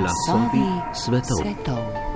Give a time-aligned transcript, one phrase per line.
[0.00, 1.38] Glasovi svetov.
[1.42, 2.11] svetov.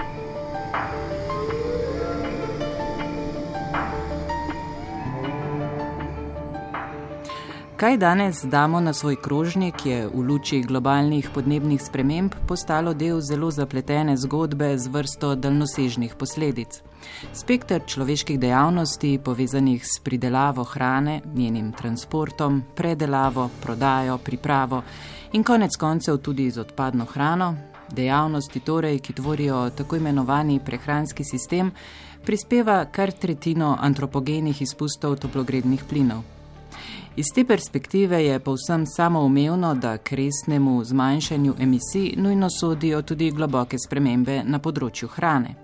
[7.77, 13.51] Kaj danes damo na svoj krožnik, je v luči globalnih podnebnih sprememb postalo del zelo
[13.51, 16.81] zapletene zgodbe z vrsto daljnosežnih posledic.
[17.33, 24.83] Spektr človeških dejavnosti, povezanih s pridelavo hrane, njenim transportom, predelavo, prodajo, pripravo
[25.33, 27.57] in konec koncev tudi z odpadno hrano,
[27.93, 31.75] dejavnosti torej, ki tvorijo tako imenovani prehranski sistem,
[32.25, 36.36] prispeva kar tretjino antropogenih izpustov toplogrednih plinov.
[37.17, 43.79] Iz te perspektive je povsem samoumevno, da k resnemu zmanjšanju emisij nujno sodijo tudi globoke
[43.79, 45.55] spremembe na področju hrane.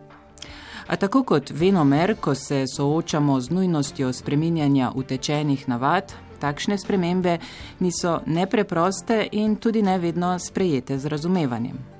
[0.88, 7.38] A tako kot venomer, ko se soočamo z nujnostjo spreminjanja utečenih navad, takšne spremembe
[7.80, 11.91] niso nepreproste in tudi ne vedno sprejete z razumevanjem.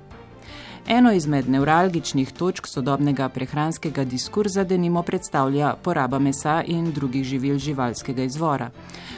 [0.87, 8.23] Eno izmed nevralgičnih točk sodobnega prehranskega diskurza denimo predstavlja poraba mesa in drugih živil živalskega
[8.23, 8.69] izvora.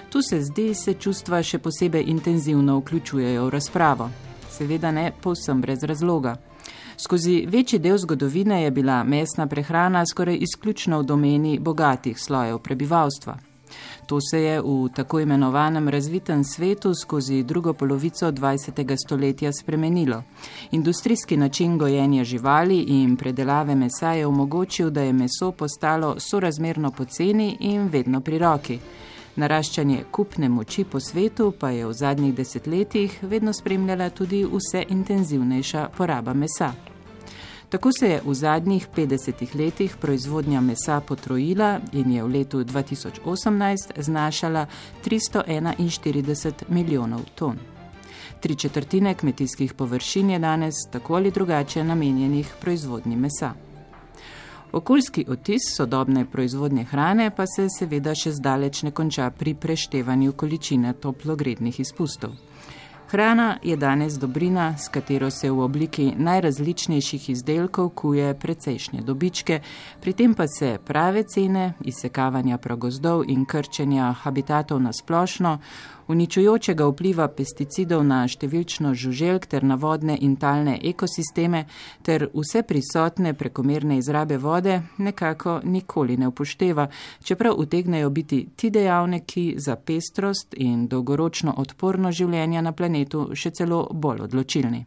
[0.09, 4.09] Tu se zdi, se čustva še posebej intenzivno vključujejo v razpravo.
[4.49, 6.35] Seveda ne povsem brez razloga.
[6.97, 13.37] Skozi večji del zgodovine je bila mesna prehrana skoraj izključno v domeni bogatih slojev prebivalstva.
[14.05, 18.95] To se je v tako imenovanem razvitem svetu skozi drugo polovico 20.
[19.05, 20.23] stoletja spremenilo.
[20.71, 27.57] Industrijski način gojenja živali in predelave mesa je omogočil, da je meso postalo sorazmerno poceni
[27.59, 28.79] in vedno pri roki.
[29.35, 35.89] Naraščanje kupne moči po svetu pa je v zadnjih desetletjih vedno spremljala tudi vse intenzivnejša
[35.97, 36.94] poraba mesa.
[37.75, 44.01] Tako se je v zadnjih 50 letih proizvodnja mesa potrojila in je v letu 2018
[44.01, 44.65] znašala
[45.05, 47.57] 341 milijonov ton.
[48.39, 53.53] Tri četrtine kmetijskih površin je danes tako ali drugače namenjenih proizvodnji mesa.
[54.71, 60.93] Okoljski otis sodobne proizvodnje hrane pa se seveda še zdaleč ne konča pri preštevanju količine
[60.93, 62.31] toplogrednih izpustov.
[63.11, 69.59] Hrana je danes dobrina, s katero se v obliki najrazličnejših izdelkov kuje precejšnje dobičke,
[70.01, 75.59] pri tem pa se prave cene izsekavanja pragozdov in krčenja habitatov na splošno
[76.07, 81.65] uničujočega vpliva pesticidov na številčno žuželk ter na vodne in talne ekosisteme
[82.05, 86.87] ter vse prisotne prekomerne izrabe vode nekako nikoli ne upošteva,
[87.23, 93.87] čeprav utegnejo biti ti dejavniki za pestrost in dolgoročno odporno življenja na planetu še celo
[93.91, 94.85] bolj odločilni.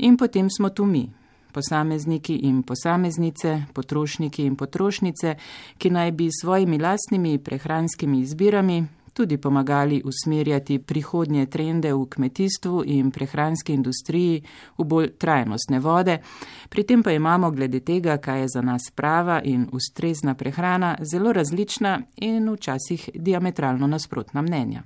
[0.00, 1.04] In potem smo tu mi,
[1.52, 5.34] posamezniki in posameznice, potrošniki in potrošnice,
[5.78, 8.84] ki naj bi svojimi lastnimi prehranskimi izbirami
[9.20, 14.42] tudi pomagali usmerjati prihodnje trende v kmetijstvu in prehranski industriji
[14.78, 16.14] v bolj trajnostne vode.
[16.68, 21.32] Pri tem pa imamo glede tega, kaj je za nas prava in ustrezna prehrana, zelo
[21.32, 24.82] različna in včasih diametralno nasprotna mnenja.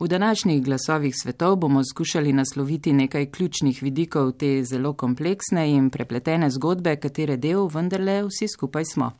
[0.00, 6.50] V današnjih glasovih svetov bomo skušali nasloviti nekaj ključnih vidikov te zelo kompleksne in prepletene
[6.50, 9.10] zgodbe, katere del vendarle vsi skupaj smo.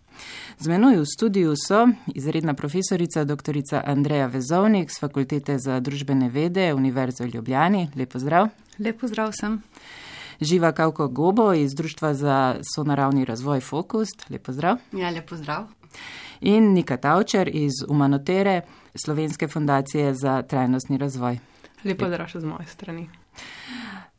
[0.58, 3.60] Z menoj v studiu so izredna profesorica dr.
[3.84, 7.90] Andreja Vezovnik z Fakultete za družbene vede Univerze v Ljubljani.
[7.94, 8.48] Lepo zdrav.
[8.78, 9.62] Lepo zdrav sem.
[10.40, 14.08] Živa Kavko Gobo iz Društva za sonaravni razvoj Fokus.
[14.30, 14.76] Lepo zdrav.
[14.92, 15.68] Ja, lepo zdrav.
[16.40, 18.60] In Nika Tavčer iz Umanotere
[18.94, 21.38] Slovenske fundacije za trajnostni razvoj.
[21.84, 23.08] Lepo zdrav še z moje strani.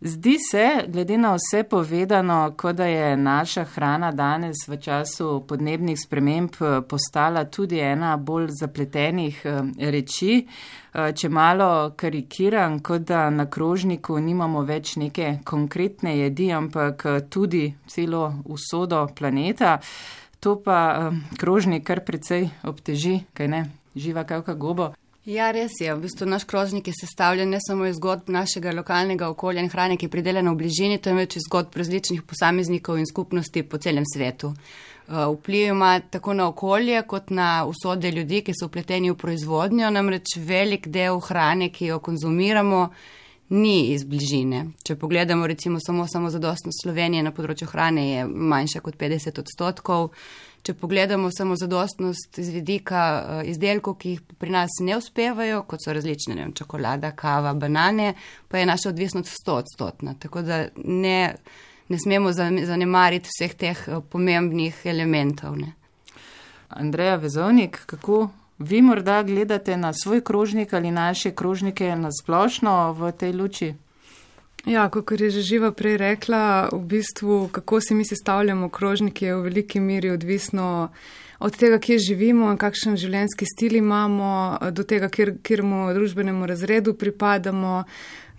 [0.01, 5.99] Zdi se, glede na vse povedano, kot da je naša hrana danes v času podnebnih
[6.05, 10.39] sprememb eh, postala tudi ena bolj zapletenih eh, reči.
[10.41, 17.67] Eh, če malo karikiram, kot da na krožniku nimamo več neke konkretne jedi, ampak tudi
[17.87, 19.77] celo usodo planeta,
[20.41, 23.61] to pa krožnik kar precej obteži, kaj ne,
[23.95, 24.91] živa kakva gobo.
[25.25, 25.93] Ja, res je.
[25.93, 29.97] V bistvu naš krožnik je sestavljen ne samo iz zgodb našega lokalnega okolja in hrane,
[29.97, 34.49] ki je pridelana v bližini, temveč iz zgodb različnih posameznikov in skupnosti po celem svetu.
[35.11, 39.93] Uh, vpliv ima tako na okolje, kot na usode ljudi, ki so upleteni v proizvodnjo,
[39.93, 42.87] namreč velik del hrane, ki jo konzumiramo,
[43.51, 44.65] ni iz bližine.
[44.83, 50.11] Če pogledamo recimo samo samozadostnost Slovenije na področju hrane, je manjša kot 50 odstotkov.
[50.61, 55.83] Če pogledamo samo zadostnost z vidika uh, izdelkov, ki jih pri nas ne uspevajo, kot
[55.83, 58.13] so različne, ne vem, čokolada, kava, banane,
[58.47, 60.13] pa je naša odvisnost 100 odstotna.
[60.21, 61.17] Tako da ne,
[61.89, 65.57] ne smemo zanemariti vseh teh uh, pomembnih elementov.
[65.59, 65.73] Ne.
[66.77, 68.29] Andreja Vezovnik, kako
[68.61, 73.73] vi morda gledate na svoj krožnik ali naše krožnike na splošno v tej luči?
[74.65, 79.35] Ja, kot je že živa prej rekla, v bistvu, kako si mi sestavljamo krožnike, je
[79.35, 80.89] v veliki miri odvisno
[81.39, 87.83] od tega, kje živimo, kakšen življenjski stil imamo, do tega, kjer, kjermu družbenemu razredu pripadamo,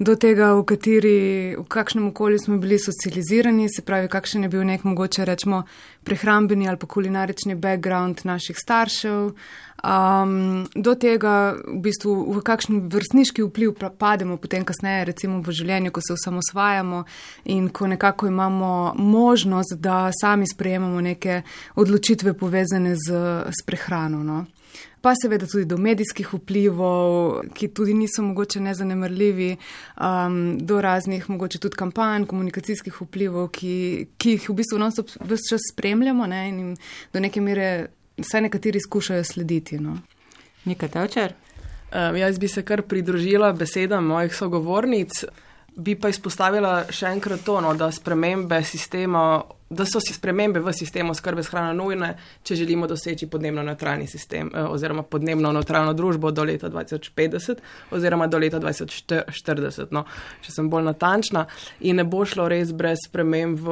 [0.05, 1.19] do tega, v, kateri,
[1.57, 5.63] v kakšnem okolju smo bili socializirani, se pravi, kakšen je bil nek mogoče rečemo
[6.05, 9.33] prehrambeni ali pa kulinarični background naših staršev,
[9.83, 15.93] um, do tega, v bistvu, v kakšen vrstniški vpliv pademo potem kasneje, recimo v življenju,
[15.93, 17.05] ko se osamosvajamo
[17.55, 21.43] in ko nekako imamo možnost, da sami sprejemamo neke
[21.77, 24.23] odločitve povezane z, z prehrano.
[24.23, 24.45] No
[25.03, 29.57] pa seveda tudi do medijskih vplivov, ki tudi niso mogoče nezanemrljivi,
[29.99, 33.75] um, do raznih mogoče tudi kampanj, komunikacijskih vplivov, ki,
[34.17, 36.77] ki jih v bistvu non-stop vse čas spremljamo ne, in
[37.13, 37.89] do neke mere
[38.23, 39.81] vsaj nekateri skušajo slediti.
[39.83, 39.99] No.
[40.65, 41.35] Nika Tavčer?
[41.93, 45.25] Um, jaz bi se kar pridružila besedam mojih sogovornic,
[45.77, 49.43] bi pa izpostavila še enkrat to, no, da spremembe sistema
[49.73, 54.07] da so si spremembe v sistemu skrbe s hrano nujne, če želimo doseči podnebno neutralni
[54.07, 60.05] sistem eh, oziroma podnebno neutralno družbo do leta 2050 oziroma do leta 2040, no,
[60.43, 61.47] če sem bolj natančna.
[61.89, 63.67] In ne bo šlo res brez sprememb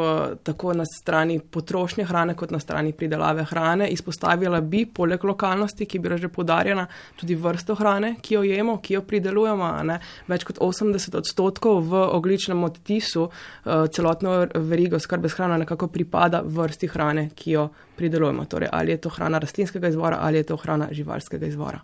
[0.46, 3.88] tako na strani potrošnje hrane kot na strani pridelave hrane.
[3.92, 6.86] Izpostavila bi, poleg lokalnosti, ki je bila že podarjena,
[7.20, 9.70] tudi vrsto hrane, ki jo jemo, ki jo pridelujemo.
[9.86, 9.98] Ne,
[10.30, 16.42] več kot 80 odstotkov v ogličnem odtisu uh, celotno verigo skrbe s hrano nekako pripada
[16.44, 18.44] vrsti hrane, ki jo pridelujemo.
[18.44, 21.80] Torej, ali je to hrana rastlinskega izvora ali je to hrana živalskega izvora.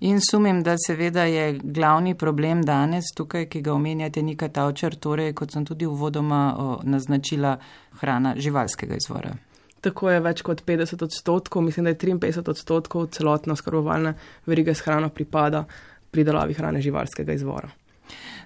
[0.00, 5.32] In sumim, da seveda je glavni problem danes tukaj, ki ga omenjate, Nika Tavčar, torej,
[5.34, 7.56] kot sem tudi uvodoma naznačila,
[8.00, 9.32] hrana živalskega izvora.
[9.80, 14.14] Tako je več kot 50 odstotkov, mislim, da je 53 odstotkov celotno skrbovalne
[14.46, 15.64] verige s hrano pripada
[16.10, 17.70] pridelavi hrane živalskega izvora.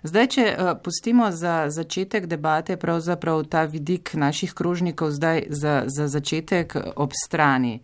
[0.03, 6.09] Zdaj, če uh, pustimo za začetek debate pravzaprav ta vidik naših krožnikov zdaj za, za
[6.09, 7.81] začetek ob strani.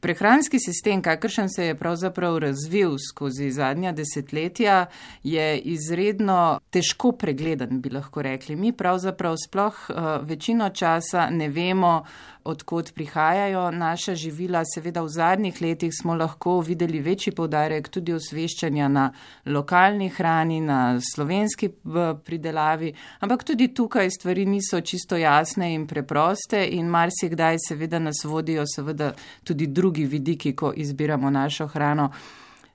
[0.00, 4.86] Prehranski sistem, kakršen se je pravzaprav razvil skozi zadnja desetletja,
[5.22, 8.56] je izredno težko pregleden, bi lahko rekli.
[8.56, 12.04] Mi pravzaprav sploh uh, večino časa ne vemo,
[12.44, 14.62] odkot prihajajo naša živila.
[14.64, 19.12] Seveda v zadnjih letih smo lahko videli večji povdarek tudi osveščanja na
[19.46, 21.70] lokalni hrani, na slovenski
[22.24, 28.64] pridelavi, ampak tudi tukaj stvari niso čisto jasne in preproste in marsikdaj seveda nas vodijo
[28.66, 29.12] seveda
[29.44, 32.10] tudi drugi vidiki, ko izbiramo našo hrano.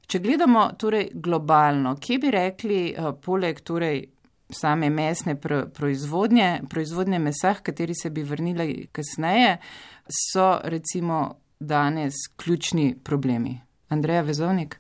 [0.08, 4.04] Če gledamo torej globalno, kje bi rekli, uh, poleg torej
[4.50, 5.36] same mesne
[5.74, 9.58] proizvodnje, proizvodnje mesa, kateri se bi vrnili kasneje,
[10.10, 13.62] so recimo danes ključni problemi.
[13.90, 14.80] Andreja Vezovnik.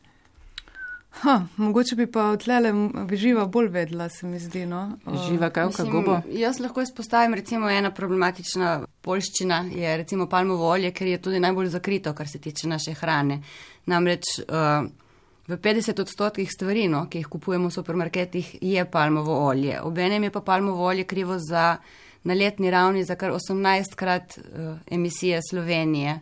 [1.22, 2.74] Ha, mogoče bi pa odlele
[3.16, 4.66] živa bolj vedla, se mi zdi.
[4.66, 4.98] No?
[5.28, 6.22] Živa kavka gobo.
[6.32, 11.68] Jaz lahko izpostavim recimo ena problematična polščina, je recimo palmovo olje, ker je tudi najbolj
[11.68, 13.42] zakrito, kar se tiče naše hrane.
[13.86, 14.90] Namreč uh,
[15.48, 19.82] V 50 odstotkih stvari, no, ki jih kupujemo v supermarketih, je palmovo olje.
[19.84, 21.78] Obenem je pa palmovo olje krivo za
[22.24, 26.20] na letni ravni za kar 18 krat uh, emisije Slovenije.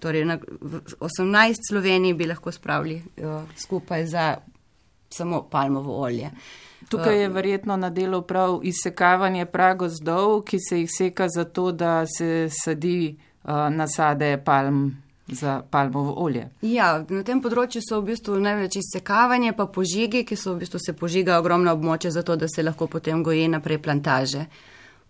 [0.00, 4.36] Torej, na 18 Sloveniji bi lahko spravili uh, skupaj za
[5.10, 6.30] samo palmovo olje.
[6.88, 12.48] Tukaj je verjetno na delu prav izsekavanje pragozdov, ki se jih seka zato, da se
[12.64, 16.48] sadi uh, nasade palm za palmovo olje.
[16.62, 20.80] Ja, na tem področju so v bistvu največ izsekavanje, pa požigi, ki so v bistvu
[20.82, 24.46] se požiga ogromno območje, zato da se lahko potem goji naprej plantaže.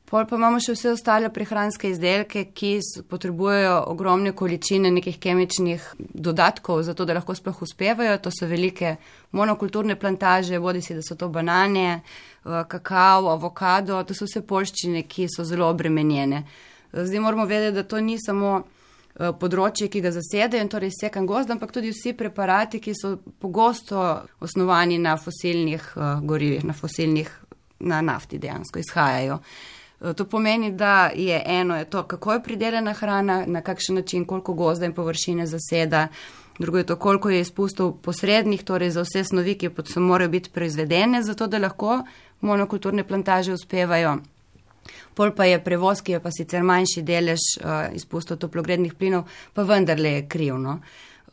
[0.04, 2.76] Pol pa imamo še vse ostale prehranske izdelke, ki
[3.10, 8.18] potrebujejo ogromne količine nekih kemičnih dodatkov, zato da lahko sploh uspevajo.
[8.22, 8.98] To so velike
[9.32, 15.02] monokulturne plantaže, bodi si, da so to banane, eh, kakao, avokado, to so vse polščine,
[15.08, 16.44] ki so zelo obremenjene.
[16.92, 18.60] Zdaj moramo vedeti, da to ni samo
[19.14, 24.00] področje, ki ga zasedajo in torej sekan gozd, ampak tudi vsi preparati, ki so pogosto
[24.42, 27.30] osnovani na fosilnih uh, gorivih, na fosilnih,
[27.86, 29.38] na nafti dejansko izhajajo.
[30.00, 34.24] Eh, to pomeni, da je eno je to, kako je pridelana hrana, na kakšen način,
[34.24, 36.08] koliko gozda in površine zaseda,
[36.58, 40.50] drugo je to, koliko je izpustov posrednih, torej za vse snovi, ki so morajo biti
[40.50, 42.02] proizvedene, zato da lahko
[42.40, 44.18] monokulturne plantaže uspevajo.
[45.14, 49.62] Pol pa je prevoz, ki je pa sicer manjši delež uh, izpustov toplogrednih plinov, pa
[49.62, 50.80] vendarle je krivno.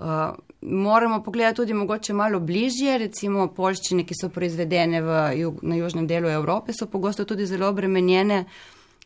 [0.02, 5.02] Uh, moramo pogledati tudi mogoče malo bližje, recimo polščine, ki so proizvedene
[5.38, 8.46] jug, na južnem delu Evrope, so pogosto tudi zelo obremenjene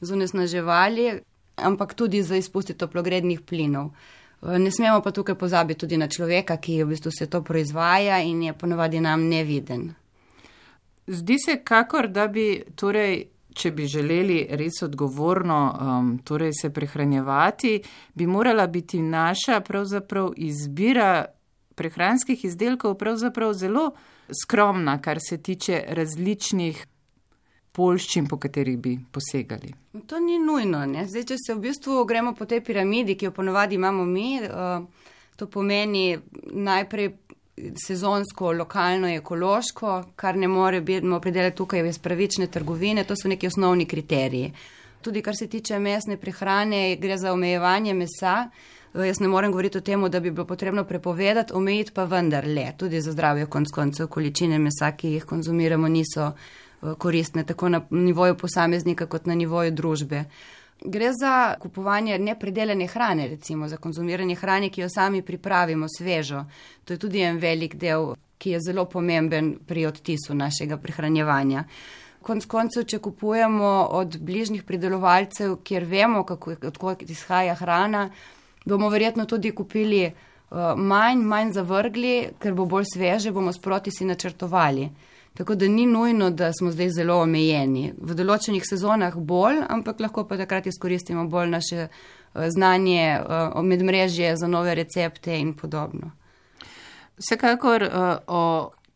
[0.01, 1.09] z onesnaževali,
[1.55, 3.91] ampak tudi za izpusti toplogrednih plinov.
[4.41, 8.19] Uh, ne smemo pa tukaj pozabiti tudi na človeka, ki v bistvu se to proizvaja
[8.19, 9.93] in je ponovadi nam neviden.
[11.07, 17.79] Zdi se, kakor da bi, torej, če bi želeli res odgovorno um, torej se prehranjevati,
[18.13, 21.25] bi morala biti naša pravzaprav izbira
[21.75, 23.89] prehranskih izdelkov pravzaprav zelo
[24.43, 26.85] skromna, kar se tiče različnih
[27.75, 29.73] polščin, po katerih bi posegali.
[30.07, 30.85] To ni nujno.
[31.07, 34.85] Zdaj, če se v bistvu gremo po tej piramidi, ki jo ponovadi imamo mi, uh,
[35.35, 36.15] to pomeni
[36.51, 37.11] najprej
[37.87, 43.47] sezonsko, lokalno, ekološko, kar ne more biti opredeljeno tukaj iz pravične trgovine, to so neki
[43.47, 44.53] osnovni kriteriji.
[45.01, 48.49] Tudi kar se tiče mesne prehrane, gre za omejevanje mesa.
[48.93, 52.47] Eh, jaz ne morem govoriti o tem, da bi bilo potrebno prepovedati, omejiti pa vendar
[52.47, 57.69] le, tudi za zdravje konc koncev, količine mesa, ki jih konzumiramo, niso eh, koristne tako
[57.69, 60.23] na nivoju posameznika kot na nivoju družbe.
[60.81, 66.45] Gre za kupovanje nepredeljene hrane, recimo za konzumiranje hrane, ki jo sami pripravimo svežo.
[66.85, 71.63] To je tudi en velik del, ki je zelo pomemben pri odtisu našega prehranjevanja.
[72.25, 78.09] Konc koncev, če kupujemo od bližnjih pridelovalcev, kjer vemo, kako, odkot izhaja hrana,
[78.65, 84.05] bomo verjetno tudi kupili uh, manj, manj zavrgli, ker bo bolj sveže, bomo sproti si
[84.09, 84.89] načrtovali.
[85.35, 87.89] Tako da ni nujno, da smo zdaj zelo omejeni.
[87.97, 94.37] V določenih sezonah bolj, ampak lahko pa takrat izkoristimo bolj naše uh, znanje, uh, medmrežje
[94.39, 96.13] za nove recepte in podobno.
[97.19, 98.41] Vsekakor uh, o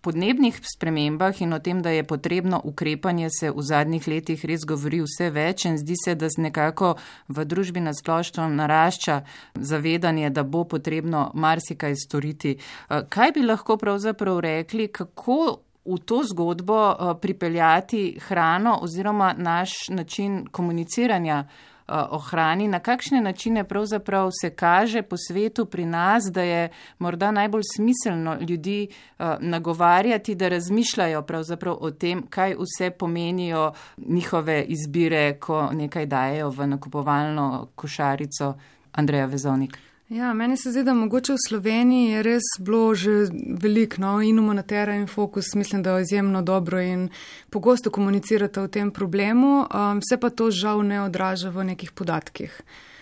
[0.01, 5.01] podnebnih spremembah in o tem, da je potrebno ukrepanje, se v zadnjih letih res govori
[5.03, 6.95] vse več in zdi se, da se nekako
[7.27, 9.21] v družbi nasplošno narašča
[9.55, 12.55] zavedanje, da bo potrebno marsikaj storiti.
[12.55, 15.59] Eh, kaj bi lahko pravzaprav rekli, kako
[15.95, 21.45] v to zgodbo eh, pripeljati hrano oziroma naš način komuniciranja?
[21.89, 26.69] Eh, ohrani, na kakšne načine pravzaprav se kaže po svetu pri nas, da je
[26.99, 34.63] morda najbolj smiselno ljudi eh, nagovarjati, da razmišljajo pravzaprav o tem, kaj vse pomenijo njihove
[34.63, 38.53] izbire, ko nekaj dajo v nakupovalno košarico.
[38.91, 39.88] Andreja Vezovnik.
[40.09, 43.27] Ja, meni se zdi, da mogoče v Sloveniji je res bilo že
[43.61, 47.09] veliko no, in humanitera in fokus, mislim, da je izjemno dobro in
[47.49, 52.61] pogosto komunicirate o tem problemu, um, se pa to žal ne odraža v nekih podatkih.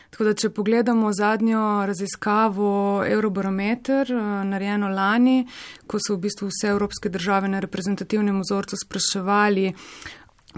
[0.10, 5.46] Tako da, če pogledamo zadnjo raziskavo Eurobarometer, uh, narejeno lani,
[5.88, 9.72] ko so v bistvu vse evropske države na reprezentativnem vzorcu spraševali,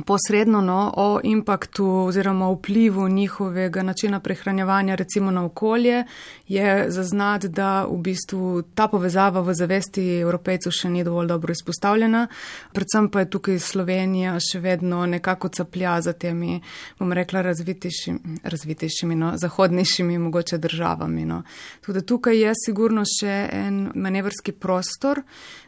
[0.05, 6.03] posredno no, o impaktu oziroma vplivu njihovega načina prehranjevanja recimo na okolje,
[6.47, 12.27] je zaznati, da v bistvu ta povezava v zavesti evropejcev še ni dovolj dobro izpostavljena.
[12.73, 16.59] Predvsem pa je tukaj Slovenija še vedno nekako caplja za temi,
[16.99, 21.25] bom rekla, razvitejšimi, razvitejšimi no, zahodnejšimi mogoče državami.
[21.25, 21.43] No.
[21.85, 25.21] Tudi tukaj je sigurno še en manevrski prostor.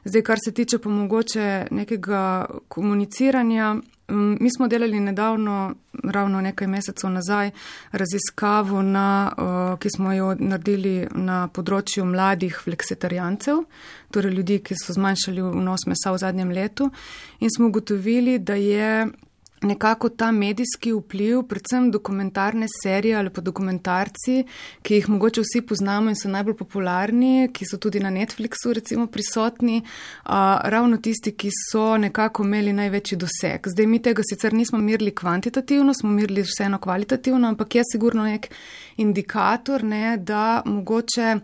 [0.03, 3.75] Zdaj, kar se tiče pa mogoče nekega komuniciranja,
[4.11, 7.51] mi smo delali nedavno, ravno nekaj mesecev nazaj,
[7.91, 9.31] raziskavo, na,
[9.79, 13.63] ki smo jo naredili na področju mladih fleksitarijancev,
[14.11, 16.91] torej ljudi, ki so zmanjšali vnos mesa v zadnjem letu.
[17.39, 19.07] In smo ugotovili, da je
[19.61, 24.43] nekako ta medijski vpliv, predvsem dokumentarne serije ali pa dokumentarci,
[24.81, 29.07] ki jih mogoče vsi poznamo in so najbolj popularni, ki so tudi na Netflixu recimo
[29.07, 29.81] prisotni,
[30.23, 33.67] a, ravno tisti, ki so nekako imeli največji doseg.
[33.67, 38.49] Zdaj mi tega sicer nismo merili kvantitativno, smo merili vseeno kvalitativno, ampak je sigurno nek
[38.97, 41.35] indikator, ne, da mogoče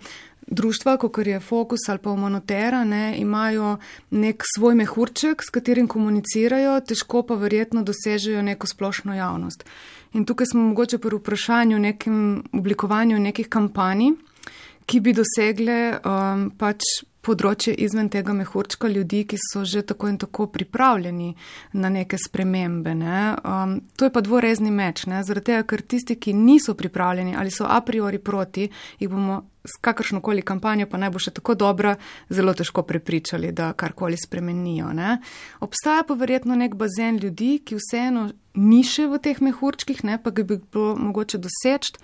[0.48, 3.78] društva, kot je Focus ali pa Monotera, ne, imajo
[4.10, 9.66] nek svoj mehurček, s katerim komunicirajo, težko pa verjetno dosežejo neko splošno javnost.
[10.14, 14.16] In tukaj smo mogoče pri vprašanju nekem oblikovanju nekih kampanj,
[14.86, 16.82] ki bi dosegle um, pač
[17.28, 21.34] področje izven tega mehurčka ljudi, ki so že tako in tako pripravljeni
[21.74, 22.96] na neke spremembe.
[22.96, 23.20] Ne.
[23.44, 27.68] Um, to je pa dvorezni meč, zaradi tega, ker tisti, ki niso pripravljeni ali so
[27.68, 28.70] a priori proti,
[29.00, 31.98] jih bomo s kakršnokoli kampanjo, pa naj bo še tako dobra,
[32.32, 34.94] zelo težko prepričali, da karkoli spremenijo.
[34.96, 35.18] Ne.
[35.60, 40.48] Obstaja pa verjetno nek bazen ljudi, ki vseeno niše v teh mehurčkih, ne, pa ga
[40.48, 42.00] bi bilo mogoče doseči.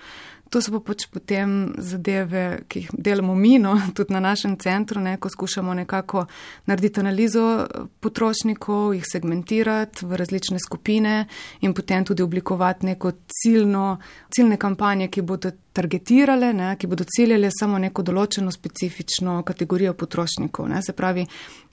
[0.54, 5.02] To so pa pač potem zadeve, ki jih delamo mi, no, tudi na našem centru,
[5.02, 6.28] ne, ko skušamo nekako
[6.70, 7.66] narediti analizo
[8.00, 11.26] potrošnikov, jih segmentirati v različne skupine
[11.66, 13.98] in potem tudi oblikovati neko ciljno,
[14.30, 20.70] ciljne kampanje, ki bodo targetirale, ne, ki bodo ciljale samo neko določeno specifično kategorijo potrošnikov.
[20.70, 21.26] Ne, se pravi,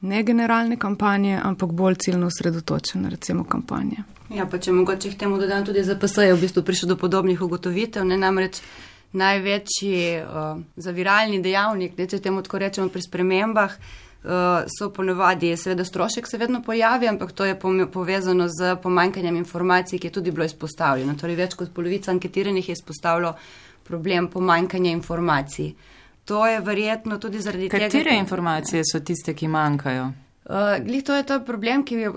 [0.09, 4.07] ne generalne kampanje, ampak bolj ciljno osredotočene, recimo, kampanje.
[4.31, 6.97] Ja, pa če mogoče k temu dodam tudi za PS, je v bistvu prišel do
[6.97, 8.61] podobnih ugotovitev, ne namreč
[9.12, 14.31] največji uh, zaviralni dejavnik, da če temu tako rečemo pri spremembah, uh,
[14.71, 17.59] so ponovadi, seveda strošek se vedno pojavi, ampak to je
[17.93, 21.17] povezano z pomankanjem informacij, ki je tudi bilo izpostavljeno.
[21.19, 23.35] Torej, več kot polovica anketiranih je izpostavilo
[23.85, 25.73] problem pomankanja informacij.
[26.25, 28.05] To je verjetno tudi zaradi Katere tega.
[28.05, 30.11] Katere informacije so tiste, ki manjkajo?
[30.45, 32.12] Uh, glih, to je ta problem, ki je,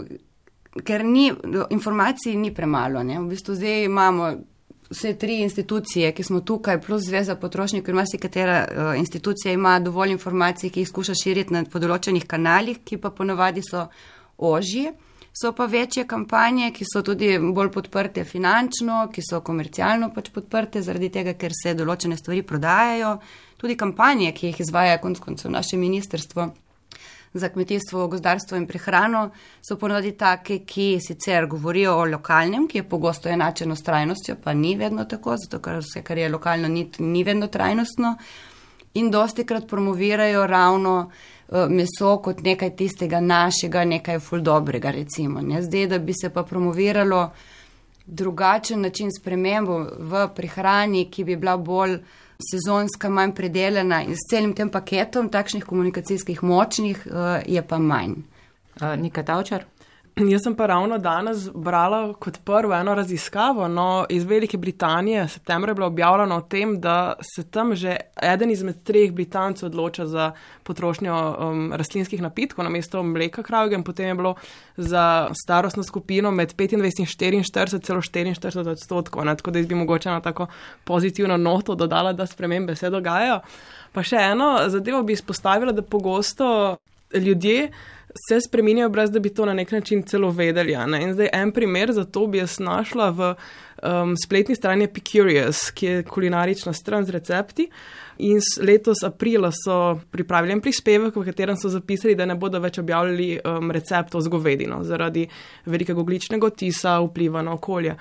[0.86, 1.32] ker ni,
[1.70, 3.02] informacij ni premalo.
[3.04, 3.18] Ne?
[3.20, 4.36] V bistvu zdaj imamo
[4.94, 10.12] vse tri institucije, ki smo tukaj, plus Zveza potrošnikov in marsikatera uh, institucija ima dovolj
[10.12, 13.88] informacij, ki jih skuša širiti na podoločenih kanalih, ki pa ponovadi so
[14.38, 14.94] ožje.
[15.34, 20.82] So pa večje kampanje, ki so tudi bolj podprte finančno, ki so komercialno pač podprte,
[20.86, 23.16] zaradi tega, ker se določene stvari prodajajo.
[23.58, 26.52] Tudi kampanje, ki jih izvaja konc koncev naše ministrstvo,
[27.34, 29.30] za kmetijstvo, gozdarstvo in prehrano
[29.62, 34.54] so ponovadi take, ki sicer govorijo o lokalnem, ki je pogosto enačeno s trajnostjo, pa
[34.54, 38.16] ni vedno tako, zato ker vse, kar je lokalno, ni, ni vedno trajnostno.
[38.94, 40.98] In dosti krat promovirajo ravno
[41.48, 45.42] uh, meso kot nekaj tistega našega, nekaj fuldobrega, recimo.
[45.42, 45.62] Ne?
[45.62, 47.32] Zdaj, da bi se pa promoviralo
[48.06, 51.98] drugačen način spremembo v prehrani, ki bi bila bolj
[52.52, 58.22] sezonska, manj predelana in s celim tem paketom takšnih komunikacijskih močnih uh, je pa manj.
[58.82, 59.66] Uh, Nika Tavčar.
[60.34, 65.28] Jaz sem pa ravno danes brala kot prvo eno raziskavo no, iz Velike Britanije.
[65.28, 70.06] Septembra je bilo objavljeno o tem, da se tam že eden izmed treh Britancev odloča
[70.06, 70.32] za
[70.64, 74.36] potrošnjo um, rastlinskih napitkov na mesto mleka kravge in potem je bilo
[74.78, 79.26] za starostno skupino med 25 in 44, celo 44 odstotkov.
[79.26, 80.48] Tako da jaz bi mogoče na tako
[80.84, 83.40] pozitivno noto dodala, da spremembe se dogajajo.
[83.92, 86.78] Pa še eno zadevo bi izpostavila, da pogosto
[87.14, 87.72] ljudje
[88.28, 90.74] se spremenjajo, brez da bi to na nek način celo vedeli.
[90.74, 93.34] In zdaj en primer za to bi jaz našla v
[93.84, 97.70] um, spletni strani Epicurious, ki je kulinarična stran z recepti.
[98.18, 102.78] In letos aprila so pripravili en prispevek, v katerem so zapisali, da ne bodo več
[102.80, 105.28] objavljali um, receptov z govedino zaradi
[105.66, 107.98] velikega ogličnega otisa, vpliva na okolje.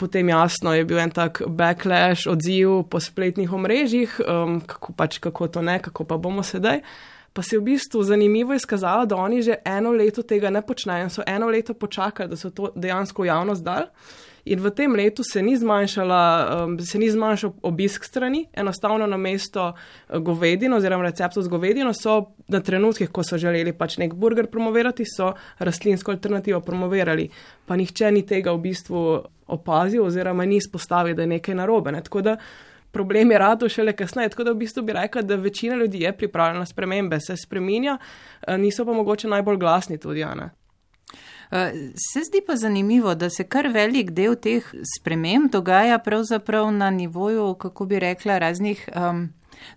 [0.00, 5.48] Potem jasno je bil en tak backlash, odziv po spletnih omrežjih, um, kako pač kako
[5.48, 6.80] to ne, kako pa bomo sedaj
[7.32, 11.04] pa se je v bistvu zanimivo izkazalo, da oni že eno leto tega ne počnejo
[11.04, 13.86] in so eno leto počakali, da so to dejansko v javnost dali.
[14.44, 19.68] In v tem letu se ni, um, se ni zmanjšal obisk strani, enostavno na mesto
[19.70, 24.50] uh, govedino oziroma receptov z govedino so na trenutkih, ko so želeli pač nek burger
[24.50, 27.28] promovirati, so rastlinsko alternativo promovirali.
[27.66, 31.92] Pa nihče ni tega v bistvu opazil oziroma ni izpostavil, da je nekaj narobe.
[31.92, 32.02] Ne?
[32.02, 32.36] Tako da
[32.92, 34.28] problem je rado šele kasneje.
[34.28, 37.98] Tako da v bistvu bi rekla, da večina ljudi je pripravljena na spremembe, se spreminja,
[38.46, 40.50] eh, niso pa mogoče najbolj glasni tudi, Ana.
[41.52, 44.64] Eh, se zdi pa zanimivo, da se kar velik del teh
[44.98, 49.28] sprememb dogaja pravzaprav na nivoju, kako bi rekla, raznih um,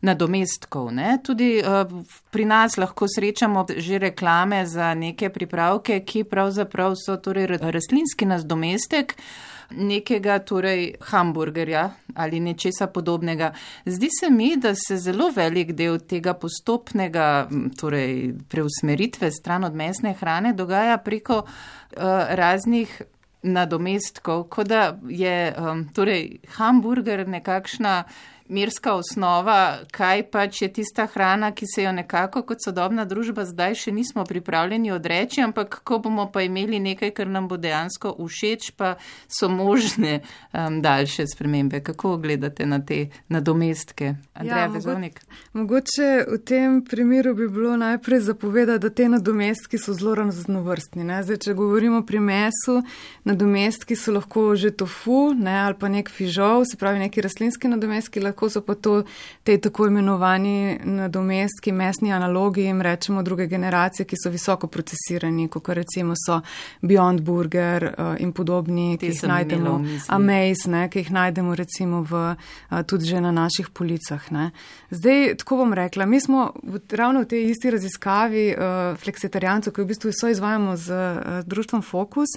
[0.02, 0.94] nadomestkov.
[0.94, 1.18] Ne?
[1.24, 7.48] Tudi uh, pri nas lahko srečamo že reklame za neke pripravke, ki pravzaprav so torej
[7.60, 9.16] rastlinski nadomestek.
[9.18, 13.54] Uh, nekega torej hamburgerja ali nečesa podobnega.
[13.86, 17.48] Zdi se mi, da se zelo velik del tega postopnega
[17.80, 23.02] torej, preusmeritve stran od mesne hrane dogaja preko uh, raznih
[23.46, 28.04] nadomestkov, kot da je um, torej, hamburger nekakšna
[28.50, 33.76] mirska osnova, kaj pač je tista hrana, ki se jo nekako kot sodobna družba zdaj
[33.76, 38.72] še nismo pripravljeni odreči, ampak ko bomo pa imeli nekaj, kar nam bo dejansko všeč,
[38.78, 38.96] pa
[39.28, 40.20] so možne
[40.54, 41.82] um, daljše spremembe.
[41.86, 44.16] Kako gledate na te nadomestke?
[44.34, 45.22] Andreja ja, Vezovnik.
[45.54, 51.06] Mogoče v tem primeru bi bilo najprej zapovedati, da te nadomestki so zelo raznovrstni.
[51.24, 52.82] Zdaj, če govorimo pri mesu,
[53.26, 58.22] nadomestki so lahko že tofu ne, ali pa nek fižol, se pravi neki rastlinski nadomestki
[58.36, 59.04] lahko so pa to
[59.44, 65.70] te tako imenovani nadomestki, mesni analogi, jim rečemo druge generacije, ki so visoko procesirani, kot
[65.70, 66.42] recimo so
[66.82, 72.36] Beyond Burger uh, in podobni, ki jih najdemo, Amaze, ne, ki jih najdemo recimo v,
[72.36, 74.32] uh, tudi že na naših policah.
[74.32, 74.52] Ne.
[74.90, 76.52] Zdaj, tako bom rekla, mi smo
[76.92, 81.82] ravno v tej isti raziskavi uh, fleksitarijancev, ki v bistvu so izvajamo z uh, društvom
[81.82, 82.36] Focus,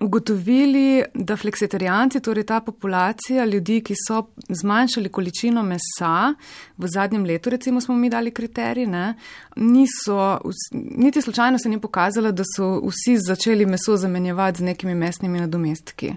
[0.00, 6.34] ugotovili, da fleksitarijanci, torej ta populacija ljudi, ki so zmanjšali količino količino mesa,
[6.76, 9.14] v zadnjem letu, recimo, smo mi dali kriterije,
[9.56, 10.40] niso,
[10.72, 16.14] niti slučajno se ni pokazalo, da so vsi začeli meso zamenjevati z nekimi mesnimi nadomestki.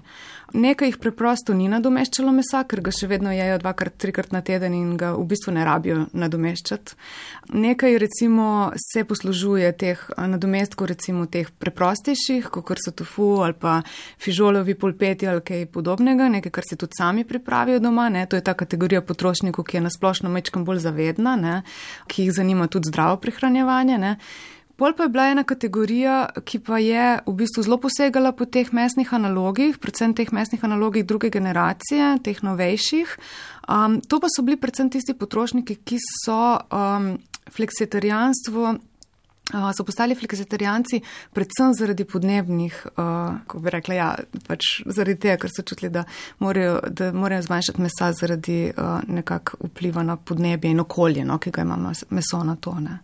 [0.52, 4.74] Nekaj jih preprosto ni nadomeščalo mesa, ker ga še vedno jejo dvakrat, trikrat na teden
[4.74, 6.96] in ga v bistvu ne rabijo nadomeščati.
[7.54, 13.76] Nekaj recimo se poslužuje teh nadomestkov, recimo teh preprostejših, kot so tofu ali pa
[14.18, 18.26] fižolovi polpeti ali kaj podobnega, nekaj, kar se tudi sami pripravijo doma, ne?
[18.26, 21.62] to je ta kategorija potrošniku, ki je nasplošno mečkam bolj zavedna, ne,
[22.10, 23.98] ki jih zanima tudi zdravo prihranjevanje.
[23.98, 24.16] Ne.
[24.80, 28.70] Pol pa je bila ena kategorija, ki pa je v bistvu zelo posegala po teh
[28.72, 33.12] mesnih analogih, predvsem teh mesnih analogih druge generacije, teh novejših.
[33.68, 36.40] Um, to pa so bili predvsem tisti potrošniki, ki so
[36.72, 37.18] um,
[37.52, 38.78] fleksitarijanstvo
[39.76, 41.00] so postali fleksitarijanci
[41.32, 42.86] predvsem zaradi podnebnih,
[43.46, 44.10] ko bi rekla, ja,
[44.46, 46.04] pač zaradi tega, ker so čutili, da
[46.38, 48.60] morajo, da morajo zmanjšati mesa zaradi
[49.08, 51.78] nekak vpliva na podnebje in okolje, no, ki ga ima
[52.10, 52.76] meso na to.
[52.80, 53.00] Ne.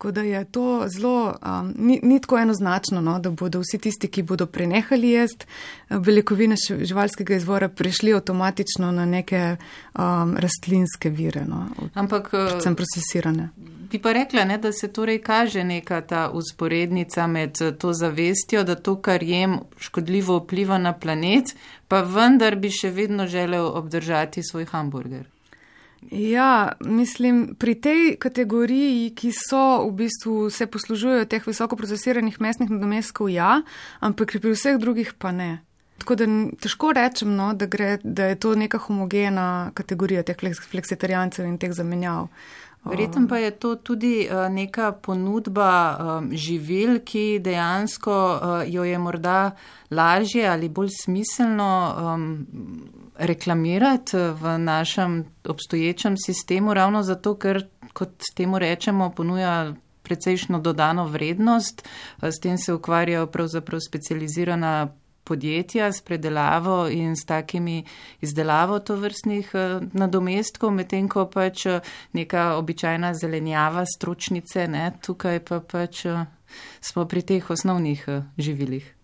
[0.00, 4.08] Tako da je to zelo, um, ni, ni tako enoznačno, no, da bodo vsi tisti,
[4.08, 5.46] ki bodo prenehali jesti
[5.90, 13.50] beljakovine živalskega izvora, prišli avtomatično na neke um, rastlinske vire, no, Ampak, predvsem procesirane.
[13.90, 18.74] Bi pa rekla, ne, da se torej kaže neka ta usporednica med to zavestjo, da
[18.74, 21.56] to, kar jem, škodljivo vpliva na planet,
[21.88, 25.26] pa vendar bi še vedno želel obdržati svoj hamburger.
[26.10, 32.70] Ja, mislim, pri tej kategoriji, ki so v bistvu se poslužujejo teh visoko procesiranih mestnih
[32.70, 33.60] nadomestkov, ja,
[34.00, 35.50] ampak pri vseh drugih pa ne.
[36.00, 36.26] Tako da
[36.62, 40.38] težko rečem, no, da, gre, da je to neka homogena kategorija teh
[40.70, 42.30] fleksitarijancev in teh zamenjav.
[42.84, 45.98] Verjetno pa je to tudi neka ponudba
[46.32, 48.14] živil, ki dejansko
[48.66, 49.50] jo je morda
[49.90, 51.68] lažje ali bolj smiselno
[53.18, 61.88] reklamirati v našem obstoječem sistemu, ravno zato, ker, kot temu rečemo, ponuja precejšno dodano vrednost,
[62.22, 64.88] s tem se ukvarjajo pravzaprav specializirana
[65.30, 67.84] podjetja s predelavo in s takimi
[68.20, 71.80] izdelavo tovrstnih eh, nadomestkov, medtem ko pač eh,
[72.18, 76.24] neka običajna zelenjava, stročnice, ne, tukaj pa pač eh,
[76.82, 78.94] smo pri teh osnovnih živilih.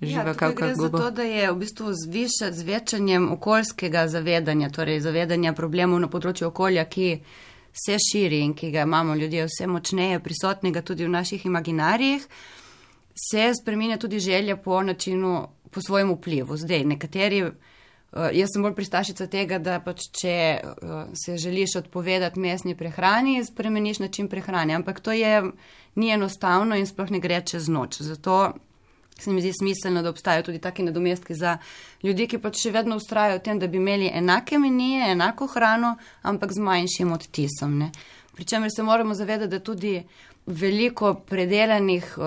[0.00, 5.52] Živa ja, gre za to, da je v bistvu z večanjem okoljskega zavedanja, torej zavedanja
[5.52, 7.08] problemov na področju okolja, ki
[7.72, 12.24] se širi in ki ga imamo ljudje vse močneje prisotnega tudi v naših imaginarijih,
[13.30, 16.56] se spremenja tudi želja po načinu po svojem vplivu.
[16.56, 22.40] Zdaj, nekateri, uh, jaz sem bolj pristašica tega, da pač če uh, se želiš odpovedati
[22.40, 25.42] mesni prehrani, spremeniš način prehrane, ampak to je
[25.94, 28.02] ni enostavno in sploh ne gre čez noč.
[28.02, 28.52] Zato
[29.20, 31.58] se mi zdi smiselno, da obstajajo tudi taki nadomestki za
[32.02, 35.96] ljudi, ki pač še vedno ustrajajo v tem, da bi imeli enake menije, enako hrano,
[36.22, 37.82] ampak z manjšim odtisom.
[38.34, 39.98] Pričemer se moramo zavedati, da tudi
[40.46, 42.24] veliko predelanih uh,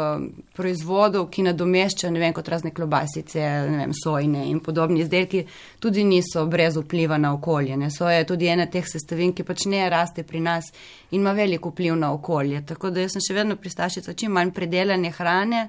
[0.56, 5.44] proizvodov, ki nadomešča, ne vem, kot razne klobasice, ne vem, sojne in podobni izdelki,
[5.80, 7.78] tudi niso brez vpliva na okolje.
[7.78, 7.90] Ne.
[7.92, 10.70] Soja je tudi ena teh sestavin, ki pač ne raste pri nas
[11.12, 12.64] in ima veliko vpliv na okolje.
[12.66, 15.68] Tako da jaz sem še vedno pristašica čim manj predelane hrane.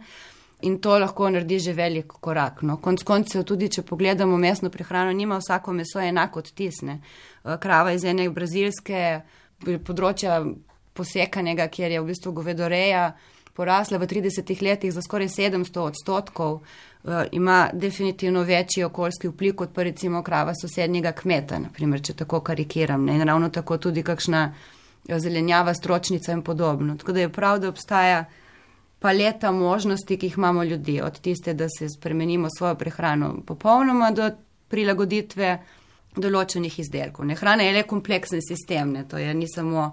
[0.64, 2.62] In to lahko naredi že velik korak.
[2.62, 2.78] No.
[2.80, 7.00] Konc koncev, tudi če pogledamo mesno prehrano, nima vsako meso enako odtisne.
[7.44, 9.20] Eh, krava iz ene brazilske
[9.84, 10.38] področja
[10.94, 13.12] posekanega, kjer je v bistvu govedoreja
[13.54, 19.74] porasla v 30 letih za skoraj 700 odstotkov, uh, ima definitivno večji okoljski vpliv kot
[19.74, 23.04] pa recimo krava sosednjega kmeta, naprimer, če tako karikiram.
[23.04, 23.14] Ne?
[23.14, 24.48] In ravno tako tudi kakšna
[25.08, 26.96] eh, zelenjava, stročnica in podobno.
[26.96, 28.24] Tako da je prav, da obstaja
[28.98, 34.30] paleta možnosti, ki jih imamo ljudje, od tiste, da se spremenimo svojo prehrano popolnoma do
[34.68, 35.58] prilagoditve
[36.16, 37.26] določenih izdelkov.
[37.26, 37.36] Ne?
[37.38, 39.04] Hrana je le kompleksen sistem, ne?
[39.08, 39.92] to je ni samo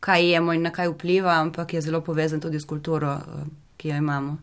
[0.00, 3.88] kaj jemo in na kaj vpliva, ampak je zelo povezan tudi s kulturo, eh, ki
[3.88, 4.38] jo imamo.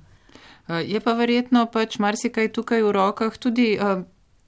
[0.68, 4.04] Eh, je pa verjetno pač marsikaj tukaj v rokah tudi eh,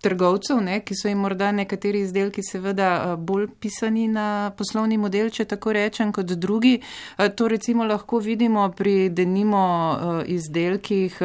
[0.08, 5.30] trgovcev, ne, ki so jim morda nekateri izdelki seveda eh, bolj pisani na poslovni model,
[5.34, 6.78] če tako rečem, kot drugi.
[6.80, 11.20] Eh, to recimo lahko vidimo pri denimo eh, izdelkih,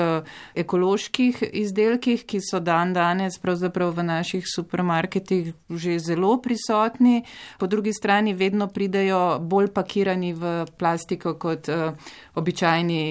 [0.59, 7.23] ekoloških izdelkih, ki so dan danes pravzaprav v naših supermarketih že zelo prisotni.
[7.59, 11.69] Po drugi strani vedno pridejo bolj pakirani v plastiko kot
[12.39, 13.03] običajni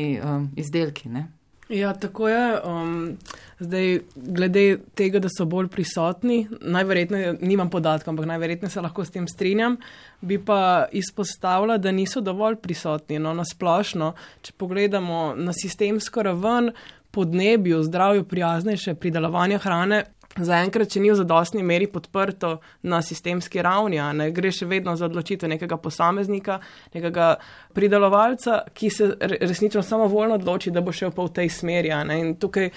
[0.57, 1.09] izdelki.
[1.09, 1.40] Ne.
[1.71, 2.61] Ja, tako je.
[2.65, 3.17] Um,
[3.59, 9.13] zdaj, glede tega, da so bolj prisotni, najverjetneje, nimam podatkov, ampak najverjetneje se lahko s
[9.15, 9.77] tem strinjam,
[10.21, 13.21] bi pa izpostavila, da niso dovolj prisotni.
[13.23, 14.11] No, na splošno,
[14.43, 16.73] če pogledamo na sistemsko raven,
[17.11, 20.03] podnebju, zdravju prijaznejše pridelovanje hrane,
[20.37, 25.09] zaenkrat, če ni v zadostni meri podprto na sistemski ravni, ne gre še vedno za
[25.09, 26.59] odločitev nekega posameznika,
[26.95, 27.33] nekega
[27.75, 31.91] pridelovalca, ki se resnično samo voljno odloči, da bo šel pa v tej smeri.
[32.07, 32.19] Ne?
[32.21, 32.71] In tukaj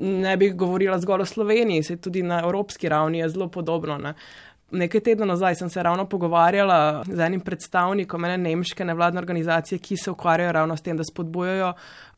[0.00, 3.98] ne bi govorila zgolj o Sloveniji, se tudi na evropski ravni je zelo podobno.
[3.98, 4.14] Ne?
[4.70, 9.96] Nekaj tedna nazaj sem se ravno pogovarjala z enim predstavnikom ene nemške nevladne organizacije, ki
[9.96, 11.72] se ukvarjajo ravno s tem, da spodbujajo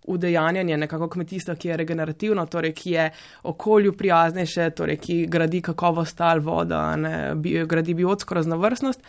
[0.07, 3.11] udejanjanje nekako kmetijstva, ki je regenerativno, torej ki je
[3.43, 9.01] okolju prijaznejše, torej ki gradi kakovost tal voda, ne, bi, gradi biotsko raznovrstnost.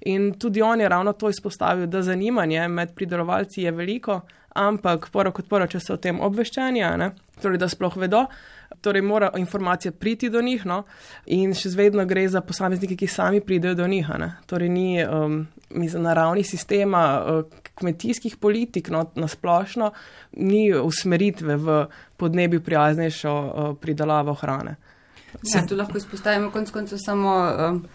[0.00, 4.20] In tudi on je ravno to izpostavil, da zanimanje med pridelovalci je veliko,
[4.54, 6.84] ampak prvo kot prvo, če so o tem obveščeni,
[7.42, 8.26] torej da sploh vedo,
[8.80, 10.82] torej mora informacija priti do njih, no?
[11.26, 14.08] in še vedno gre za posameznike, ki sami pridejo do njih.
[14.46, 19.92] Torej ni um, na ravni sistema uh, kmetijskih politik no, na splošno,
[20.36, 21.78] ni usmeritve v
[22.16, 24.76] podnebju prijaznejšo uh, pridelavo hrane.
[25.54, 27.36] Ja, tu lahko izpostavimo konc koncev samo.
[27.58, 27.86] Um,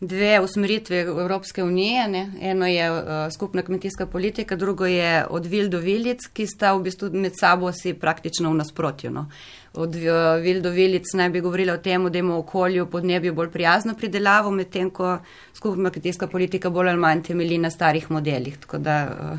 [0.00, 2.08] dve usmeritve Evropske unije.
[2.08, 2.32] Ne?
[2.40, 2.98] Eno je uh,
[3.34, 7.72] skupna kmetijska politika, drugo je od vil do vilic, ki sta v bistvu med sabo
[7.72, 9.10] si praktično v nasprotju.
[9.10, 9.26] No?
[9.74, 13.50] Od uh, vil do vilic naj bi govorila o tem, da imamo okolju podnebju bolj
[13.50, 15.18] prijazno pridelavo, medtem ko
[15.54, 18.96] skupna kmetijska politika bolj ali manj temelji na starih modelih, tako da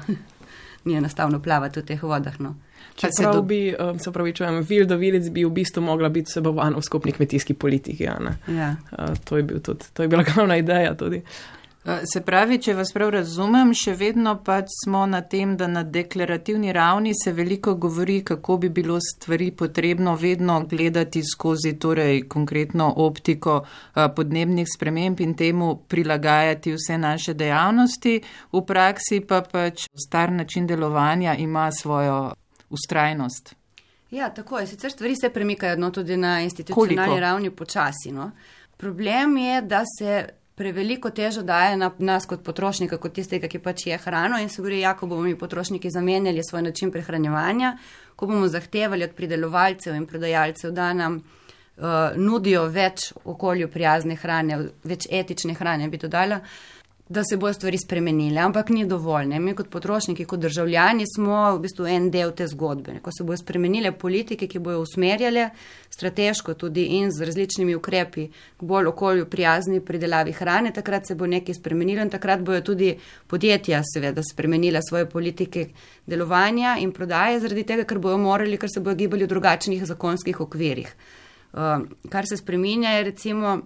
[0.07, 0.15] uh,
[0.85, 2.39] ni enostavno plavati v teh vodah.
[2.39, 2.55] No?
[2.95, 3.41] Čeprav do...
[3.41, 6.81] bi, um, se pravi, čujem, vil do vilic bi v bistvu mogla biti sebovana v
[6.81, 8.03] skupni kmetijski politiki.
[8.03, 8.17] Ja.
[8.91, 11.17] Uh, to, je bil tudi, to je bila glavna ideja tudi.
[11.17, 15.81] Uh, se pravi, če vas prav razumem, še vedno pač smo na tem, da na
[15.81, 22.91] deklarativni ravni se veliko govori, kako bi bilo stvari potrebno vedno gledati skozi torej konkretno
[23.01, 28.19] optiko uh, podnebnih sprememb in temu prilagajati vse naše dejavnosti.
[28.53, 32.35] V praksi pa pač star način delovanja ima svojo
[32.69, 33.55] ustrajnost.
[34.11, 34.67] Ja, tako je.
[34.67, 37.19] Sicer stvari se premikajo no, tudi na institucionalni Koliko?
[37.19, 38.11] ravni počasi.
[38.11, 38.31] No.
[38.77, 43.87] Problem je, da se preveliko težo daje na nas kot potrošnika, kot tistega, ki pač
[43.89, 47.75] je hrano in se govori, ja, ko bomo mi potrošniki zamenjali svoj način prehranjevanja,
[48.15, 54.59] ko bomo zahtevali od pridelovalcev in prodajalcev, da nam uh, nudijo več okolju prijazne hrane,
[54.83, 56.37] več etične hrane, bi dodala.
[56.37, 56.80] Uh,
[57.11, 59.25] da se bodo stvari spremenile, ampak ni dovolj.
[59.27, 59.39] Ne?
[59.39, 62.93] Mi kot potrošniki, kot državljani smo v bistvu en del te zgodbe.
[62.95, 63.01] Ne?
[63.03, 65.49] Ko se bodo spremenile politike, ki bojo usmerjale
[65.91, 71.27] strateško tudi in z različnimi ukrepi k bolj okolju prijazni pridelavi hrane, takrat se bo
[71.27, 72.93] nekaj spremenilo in takrat bojo tudi
[73.27, 75.67] podjetja seveda spremenila svoje politike
[76.07, 80.39] delovanja in prodaje zaradi tega, ker bojo morali, ker se bojo gibali v drugačnih zakonskih
[80.39, 80.95] okvirih.
[81.51, 83.59] Uh, kar se spreminja je recimo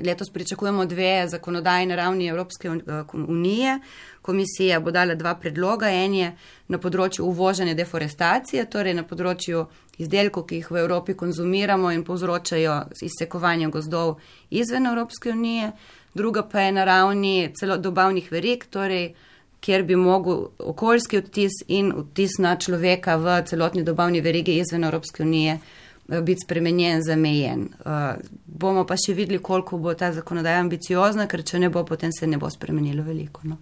[0.00, 3.78] Letos pričakujemo dve zakonodaje na ravni Evropske eh, unije.
[4.22, 5.90] Komisija bo dala dva predloga.
[5.90, 6.36] En je
[6.68, 9.66] na področju uvožene deforestacije, torej na področju
[9.98, 14.16] izdelkov, ki jih v Evropi konzumiramo in povzročajo izsekovanje gozdov
[14.50, 15.72] izven Evropske unije.
[16.14, 19.14] Druga pa je na ravni celo dobavnih verik, torej
[19.62, 25.22] kjer bi mogel okoljski odtis in odtis na človeka v celotni dobavni verigi izven Evropske
[25.22, 25.81] unije Eh,
[26.20, 27.68] biti spremenjen, zamejen.
[27.84, 28.14] Uh,
[28.46, 32.26] bomo pa še videli, koliko bo ta zakonodaja ambiciozna, ker če ne bo, potem se
[32.26, 33.46] ne bo spremenilo veliko.
[33.48, 33.58] No.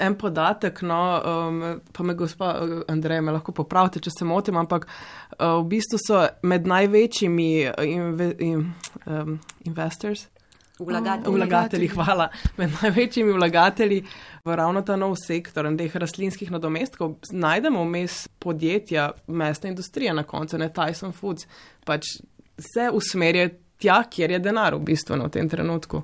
[0.00, 1.60] En podatek, no, um,
[1.92, 6.00] pa me gospa eh, Andreja me lahko popravite, če se motim, ampak uh, v bistvu
[6.02, 7.50] so med največjimi
[7.86, 8.66] inve, in,
[9.06, 9.38] um,
[9.70, 10.26] investors,
[10.78, 11.34] Vlagatelji.
[11.34, 12.28] Vlagatelji, hvala.
[12.56, 14.02] Med največjimi vlagatelji
[14.44, 20.22] v ravno ta nov sektor in teh rastlinskih nadomestkov najdemo vmes podjetja, mestna industrija na
[20.22, 21.48] koncu, ne Tyson Foods,
[21.84, 22.18] pač
[22.58, 26.02] se usmerja tja, kjer je denar v bistvu v tem trenutku.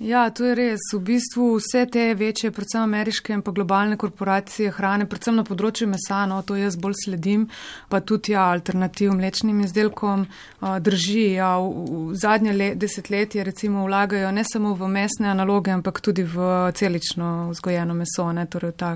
[0.00, 0.80] Ja, to je res.
[0.94, 5.90] V bistvu vse te večje, predvsem ameriške in pa globalne korporacije hrane, predvsem na področju
[5.92, 7.42] mesa, no, to jaz bolj sledim,
[7.92, 10.22] pa tudi ja, alternativ mlečnim izdelkom
[10.64, 11.26] drži.
[11.34, 16.24] Ja, v, v zadnje le, desetletje recimo vlagajo ne samo v mesne analoge, ampak tudi
[16.24, 16.48] v
[16.80, 18.94] celično vzgojeno meso, ne, torej ta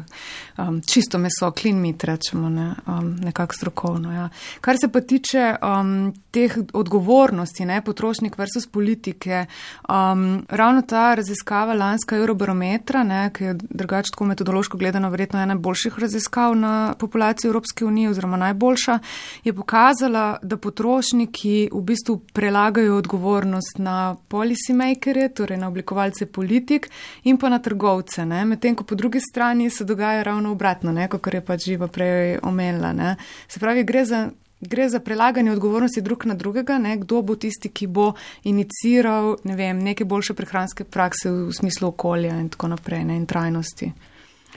[0.57, 4.15] um, čisto meso, clean meat rečemo, ne, um, nekako strokovno.
[4.17, 4.31] Ja.
[4.65, 9.45] Kar se pa tiče um, teh odgovornosti, ne, potrošnik versus politike,
[9.85, 15.41] um, ravno ta ta raziskava lanska Eurobarometra, ne, ki je drugače tako metodološko gledano verjetno
[15.43, 18.99] ena najboljših raziskav na populaciji Evropske unije oziroma najboljša,
[19.45, 26.87] je pokazala, da potrošniki v bistvu prelagajo odgovornost na policymakere, torej na oblikovalce politik
[27.25, 31.27] in pa na trgovce, medtem ko po drugi strani se dogaja ravno obratno, ne, kot
[31.35, 32.93] je pač živa prej omenila.
[32.93, 33.17] Ne.
[33.49, 34.29] Se pravi, gre za
[34.69, 38.13] gre za prelaganje odgovornosti drug na drugega, ne, kdo bo tisti, ki bo
[38.45, 43.27] iniciral ne vem, neke boljše prehranske prakse v smislu okolja in tako naprej ne, in
[43.27, 43.93] trajnosti.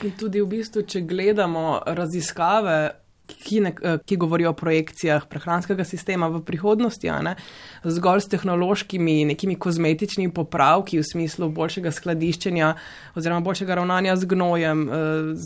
[0.04, 5.84] In tudi v bistvu, če gledamo raziskave ki, ne, eh, ki govorijo o projekcijah prehranskega
[5.84, 7.36] sistema v prihodnosti, ne,
[7.84, 12.74] zgolj s tehnološkimi nekimi kozmetičnimi popravki v smislu boljšega skladiščenja
[13.16, 14.96] oziroma boljšega ravnanja z gnojem, eh,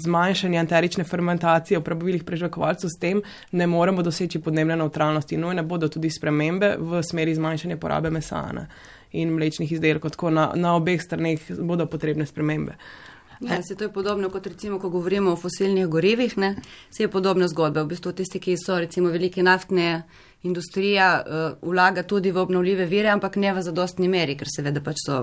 [0.06, 5.38] zmanjšanja enterične fermentacije v prebavilih prežvekovalcev, s tem ne moremo doseči podnebne neutralnosti.
[5.38, 8.42] Nujne bodo tudi spremembe v smeri zmanjšanja porabe mesa.
[8.52, 8.68] Ne.
[9.12, 10.12] in mlečnih izdelkov.
[10.16, 12.78] Tako na, na obeh straneh bodo potrebne spremembe.
[13.42, 16.56] Ja, se to je podobno kot recimo, ko govorimo o fosilnih gorivih, ne?
[16.90, 17.82] se je podobna zgodba.
[17.82, 20.04] V bistvu tisti, ki so recimo velike naftne
[20.44, 25.02] industrija, uh, vlaga tudi v obnovljive vire, ampak ne v zadostni meri, ker seveda pač
[25.06, 25.18] so,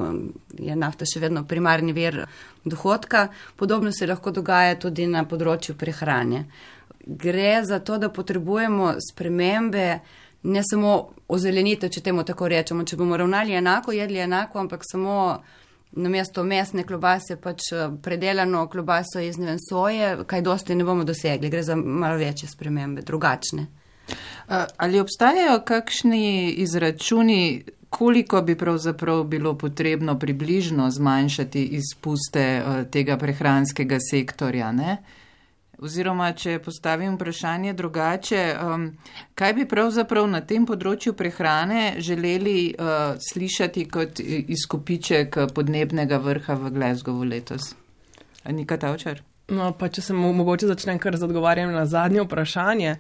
[0.58, 2.24] je nafta še vedno primarni vir
[2.64, 3.28] dohodka.
[3.56, 6.46] Podobno se lahko dogaja tudi na področju prehrane.
[7.06, 9.86] Gre za to, da potrebujemo spremembe,
[10.42, 10.96] ne samo
[11.28, 15.14] ozelenitev, če temu tako rečemo, če bomo ravnali enako, jedli enako, ampak samo
[15.92, 21.04] na mesto mesne klobase pač eh, predelano klobaso iz neven soje, kaj dosti ne bomo
[21.04, 23.66] dosegli, gre za malo večje spremembe, drugačne.
[24.76, 33.96] Ali obstajajo kakšni izračuni, koliko bi pravzaprav bilo potrebno približno zmanjšati izpuste eh, tega prehranskega
[34.10, 34.72] sektorja?
[34.72, 34.96] Ne?
[35.78, 38.86] Oziroma, če postavim vprašanje drugače, um,
[39.38, 46.72] kaj bi pravzaprav na tem področju prehrane želeli uh, slišati kot izkupiček podnebnega vrha v
[46.74, 47.68] Glasgowu letos?
[48.42, 49.22] Anika Tavčar?
[49.54, 52.98] No, pa če se mogoče začnem kar z odgovarjanjem na zadnje vprašanje.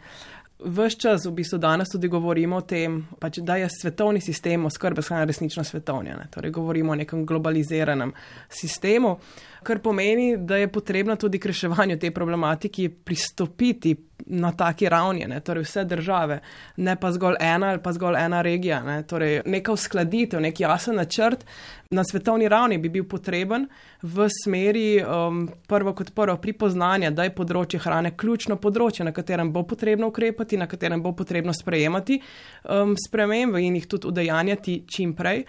[0.78, 5.02] Ves čas, v bistvu danes tudi govorimo o tem, pač, da je svetovni sistem oskrbe
[5.02, 6.14] s hrano resnično svetovni.
[6.30, 8.14] Torej, govorimo o nekem globaliziranem
[8.54, 9.18] sistemu.
[9.18, 15.26] Uh, kar pomeni, da je potrebno tudi k reševanju te problematiki pristopiti na taki ravni,
[15.28, 15.40] ne?
[15.44, 16.40] torej vse države,
[16.76, 18.80] ne pa zgolj ena ali pa zgolj ena regija.
[18.82, 19.02] Ne?
[19.06, 21.44] Torej, neka uskladitev, nek jasen načrt
[21.90, 23.68] na svetovni ravni bi bil potreben
[24.02, 29.52] v smeri um, prvo kot prvo pripoznanja, da je področje hrane ključno področje, na katerem
[29.52, 32.20] bo potrebno ukrepati, na katerem bo potrebno sprejemati
[32.64, 35.44] um, spremembe in jih tudi udejanjati čim prej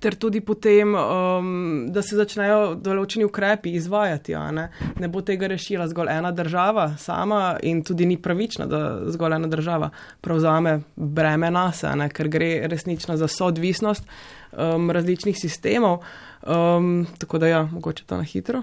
[0.00, 4.36] ter tudi potem, um, da se začnejo določeni ukrepi izvajati.
[4.52, 4.68] Ne?
[5.00, 9.50] ne bo tega rešila zgolj ena država sama in tudi ni pravično, da zgolj ena
[9.52, 14.06] država prevzame breme nas, ker gre resnično za soodvisnost
[14.52, 16.02] um, različnih sistemov.
[16.42, 18.62] Um, tako da ja, mogoče to na hitro.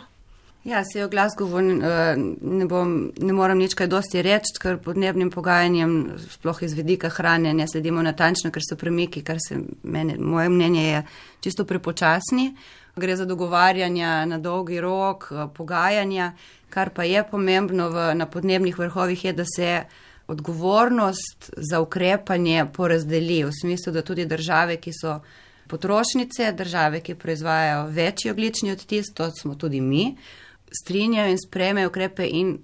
[0.64, 5.32] Ja, se o Glasgowu eh, ne, bom, ne moram nič kaj dosti reči, ker podnebnim
[5.32, 5.94] pogajanjem,
[6.36, 10.84] sploh iz vedika hrane, ne sledimo natančno, ker so premiki, kar se mene, moje mnenje
[10.84, 11.04] je
[11.40, 12.52] čisto prepočasni.
[13.00, 16.34] Gre za dogovarjanja na dolgi rok, eh, pogajanja,
[16.70, 19.84] kar pa je pomembno v, na podnebnih vrhovih je, da se
[20.28, 25.22] odgovornost za ukrepanje porazdeli v smislu, da tudi države, ki so
[25.70, 30.18] potrošnice, države, ki proizvajajo večji oglični odtis, to smo tudi mi,
[30.72, 32.58] strinjajo in sprejmejo ukrepe in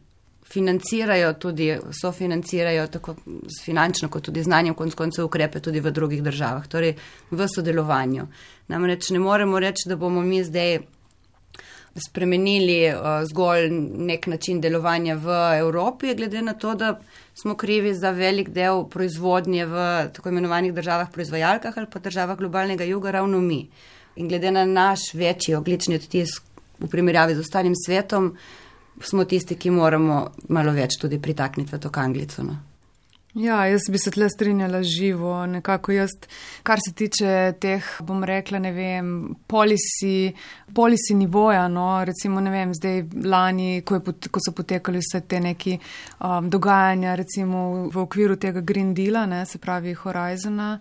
[0.46, 3.15] financirajo tudi, sofinancirajo tako
[3.63, 6.96] finančno kot tudi znanjem konc koncev ukrepe tudi v drugih državah, torej
[7.32, 8.28] v sodelovanju.
[8.68, 10.80] Namreč ne moremo reči, da bomo mi zdaj
[11.96, 13.70] spremenili uh, zgolj
[14.10, 17.00] nek način delovanja v Evropi, glede na to, da
[17.34, 22.84] smo krivi za velik del proizvodnje v tako imenovanih državah proizvajalkah ali pa državah globalnega
[22.84, 23.70] juga ravno mi.
[24.15, 26.44] In glede na naš večji oglični odtisk
[26.80, 28.34] v primerjavi z ostalim svetom,
[29.02, 32.44] smo tisti, ki moramo malo več tudi pritakniti v to kanglico.
[32.44, 32.56] No.
[33.36, 36.10] Ja, jaz bi se tle strinjala živo, nekako jaz,
[36.63, 39.10] kar se tiče teh, bom rekla, ne vem,
[39.48, 40.32] polisi,
[40.76, 45.41] polisi nivoja, no, recimo, ne vem, zdaj lani, ko, pot, ko so potekali vse te
[45.43, 50.78] neki um, dogajanja, recimo v okviru tega Green Deala, ne, se pravi Horizona,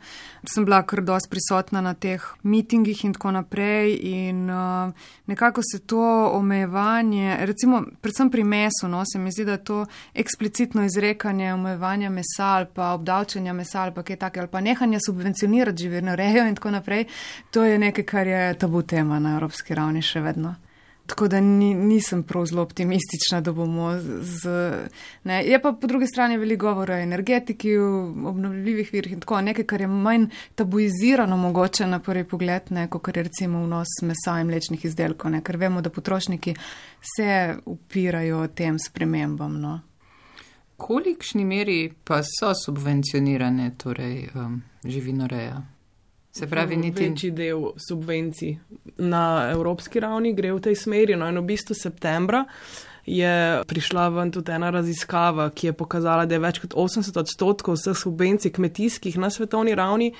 [0.46, 4.94] sem bila kar dost prisotna na teh mitingih in tako naprej in uh,
[5.26, 6.06] nekako se to
[6.38, 9.82] omejevanje, recimo, predvsem pri mesu, no, se mi zdi, da to
[10.14, 14.98] eksplicitno izrekanje omejevanja mesa, ali pa obdavčanja mesa ali pa kaj takega, ali pa nehanja
[15.06, 17.04] subvencionirati živirno rejo in tako naprej,
[17.50, 20.54] to je nekaj, kar je tabu tema na evropski ravni še vedno.
[21.06, 24.48] Tako da ni, nisem prav zelo optimistična, da bomo z.
[25.24, 25.42] Ne.
[25.44, 27.88] Je pa po drugi strani veliko govora o energetiki, o
[28.28, 33.16] obnovljivih virih in tako nekaj, kar je manj tabuizirano mogoče na prvi pogled, ne, kot
[33.16, 36.54] je recimo vnos mesa in mlečnih izdelkov, ne, ker vemo, da potrošniki
[37.16, 39.60] se upirajo tem spremembam.
[39.60, 39.80] No
[40.76, 45.62] kolikšni meri pa so subvencionirane torej, um, živinoreja?
[46.34, 48.56] Se pravi, niti večji del subvencij
[48.98, 51.14] na evropski ravni gre v tej smeri.
[51.16, 52.44] No, in v bistvu septembra
[53.06, 57.78] je prišla ven tudi ena raziskava, ki je pokazala, da je več kot 80 odstotkov
[57.78, 60.10] vseh subvencij kmetijskih na svetovni ravni,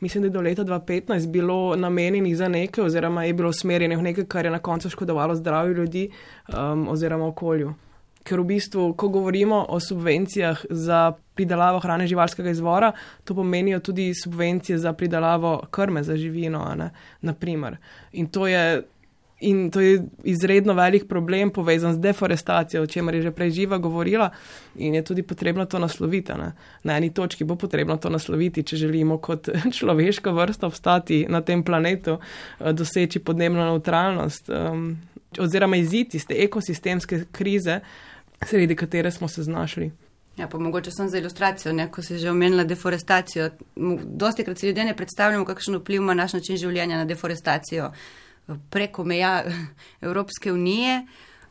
[0.00, 4.08] mislim, da je do leta 2015 bilo namenjenih za nekaj, oziroma je bilo usmerjenih v
[4.08, 6.08] nekaj, kar je na koncu škodovalo zdravju ljudi
[6.48, 7.74] um, oziroma okolju
[8.30, 12.92] ker v bistvu, ko govorimo o subvencijah za pridelavo hrane živalskega izvora,
[13.24, 16.62] to pomenijo tudi subvencije za pridelavo krme za živino,
[17.20, 17.76] naprimer.
[18.12, 18.82] In to je
[19.40, 23.78] In to je izredno velik problem, povezan z deforestacijo, o čemer je že prej živa
[23.78, 24.30] govorila,
[24.76, 26.32] in je tudi potrebno to nasloviti.
[26.32, 26.52] Ne?
[26.84, 31.64] Na eni točki bo potrebno to nasloviti, če želimo kot človeška vrsta obstati na tem
[31.64, 32.18] planetu,
[32.60, 34.98] eh, doseči podnebno neutralnost um,
[35.38, 37.80] oziroma iziti iz te ekosistemske krize,
[38.46, 39.90] sredi katere smo se znašli.
[40.36, 43.50] Ja, pa mogoče sem za ilustracijo, ne, ko si že omenila deforestacijo.
[44.04, 47.90] Dosti krat si ljudje ne predstavljamo, kakšen vpliv ima naš način življenja na deforestacijo
[48.70, 49.44] preko meja
[50.06, 51.06] Evropske unije.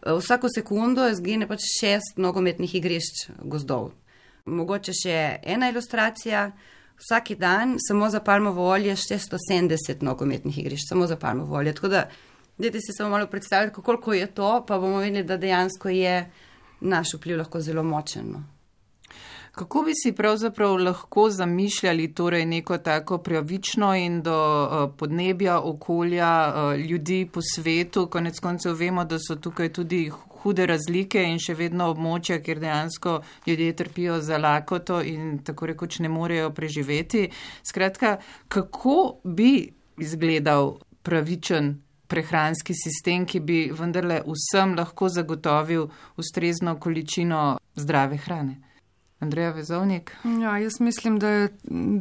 [0.06, 3.92] Vsako sekundo zgine pač šest nogometnih igrišč gozdov.
[4.46, 6.52] Mogoče še ena ilustracija.
[7.00, 11.74] Vsaki dan samo za palmovo olje 670 nogometnih igrišč, samo za palmovo olje.
[11.74, 12.02] Tako da,
[12.58, 16.26] dajte si samo malo predstavljati, koliko je to, pa bomo videli, da dejansko je
[16.82, 18.32] naš vpliv lahko zelo močen.
[18.32, 18.44] No.
[19.52, 26.54] Kako bi si pravzaprav lahko zamišljali torej neko tako pravično in do uh, podnebja, okolja,
[26.56, 28.08] uh, ljudi po svetu?
[28.08, 30.12] Konec koncev vemo, da so tukaj tudi
[30.42, 33.18] hude razlike in še vedno območja, kjer dejansko
[33.48, 37.28] ljudje trpijo za lakoto in tako rekoč ne morejo preživeti.
[37.64, 38.18] Skratka,
[38.48, 45.88] kako bi izgledal pravičen prehranski sistem, ki bi vendarle vsem lahko zagotovil
[46.18, 47.44] ustrezno količino
[47.76, 48.58] zdrave hrane?
[49.20, 50.12] Andreja Vezovnik.
[50.42, 51.50] Ja, jaz mislim, da je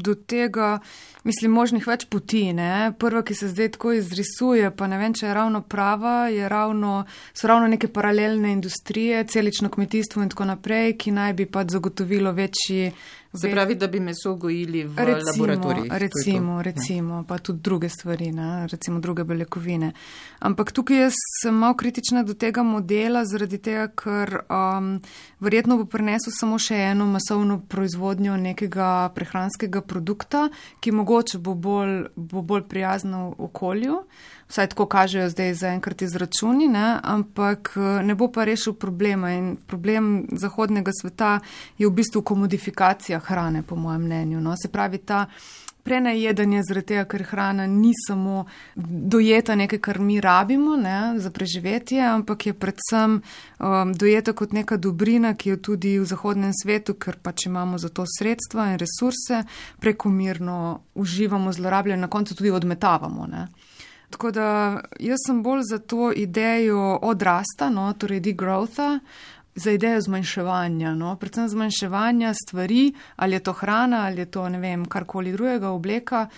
[0.03, 0.79] do tega,
[1.25, 2.45] mislim, možnih več poti.
[2.55, 2.93] Ne?
[2.99, 7.01] Prva, ki se zdaj tako izrisuje, pa ne vem, če je ravno prava, je ravno,
[7.35, 12.33] so ravno neke paralelne industrije, celično kmetijstvo in tako naprej, ki naj bi pa zagotovilo
[12.39, 12.93] večji
[13.35, 15.85] Se pravi, da bi meso gojili v recimo, laboratoriju.
[15.91, 17.25] Recimo, recimo, ja.
[17.29, 18.67] pa tudi druge stvari, ne?
[18.67, 19.93] recimo druge beljakovine.
[20.39, 21.13] Ampak tukaj jaz
[21.43, 24.95] sem malo kritična do tega modela, zaradi tega, ker um,
[25.41, 30.49] verjetno bo prinesel samo še eno masovno proizvodnjo nekega prehranskega produkta,
[30.81, 34.03] ki mogoče bo bolj, bo bolj prijazno okolju
[34.49, 36.99] vsaj tako kažejo zdaj zaenkrat izračuni, ne?
[37.03, 39.33] ampak eh, ne bo pa rešil problema.
[39.33, 41.39] In problem zahodnega sveta
[41.79, 44.41] je v bistvu komodifikacija hrane, po mojem mnenju.
[44.41, 44.55] No?
[44.57, 45.27] Se pravi, ta
[45.89, 48.45] prenajedanje zaradi tega, ker hrana ni samo
[49.15, 51.15] dojeta nekaj, kar mi rabimo ne?
[51.17, 56.53] za preživetje, ampak je predvsem um, dojeta kot neka dobrina, ki jo tudi v zahodnem
[56.53, 59.45] svetu, ker pač imamo za to sredstva in resurse,
[59.81, 63.27] prekomirno uživamo, zlorabljamo, na koncu tudi odmetavamo.
[63.27, 63.49] Ne?
[64.11, 68.99] Tako da jaz sem bolj za to idejo odrasta, no, torej degrowtha,
[69.55, 74.59] za idejo zmanjševanja, no, predvsem zmanjševanja stvari, ali je to hrana, ali je to ne
[74.59, 76.29] vem, karkoli drugega obleka,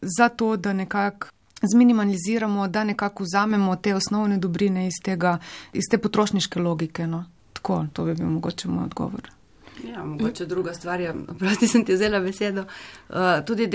[0.00, 1.28] za to, da nekako
[1.72, 5.38] zminimaliziramo, da nekako vzamemo te osnovne dobrine iz, tega,
[5.72, 7.06] iz te potrošniške logike.
[7.06, 7.24] No.
[7.52, 9.37] Tako, to bi bil mogoče moj odgovor.
[9.84, 12.64] Ja, mogoče druga stvar je, prosti sem ti vzela besedo,
[13.08, 13.16] uh,
[13.46, 13.66] tudi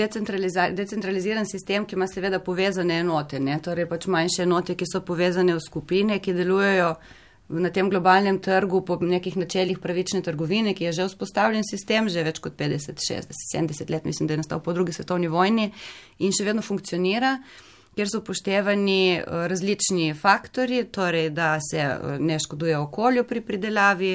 [0.72, 3.58] decentraliziran sistem, ki ima seveda povezane enote, ne?
[3.62, 6.94] torej pač manjše enote, ki so povezane v skupine, ki delujejo
[7.48, 12.24] na tem globalnem trgu po nekih načeljih pravične trgovine, ki je že vzpostavljen sistem, že
[12.24, 15.70] več kot 50, 60, 70 let, mislim, da je nastal po drugi svetovni vojni
[16.18, 17.38] in še vedno funkcionira
[17.94, 21.84] kjer so upoštevani različni faktori, torej da se
[22.18, 24.14] ne škoduje okolju pri pridelavi,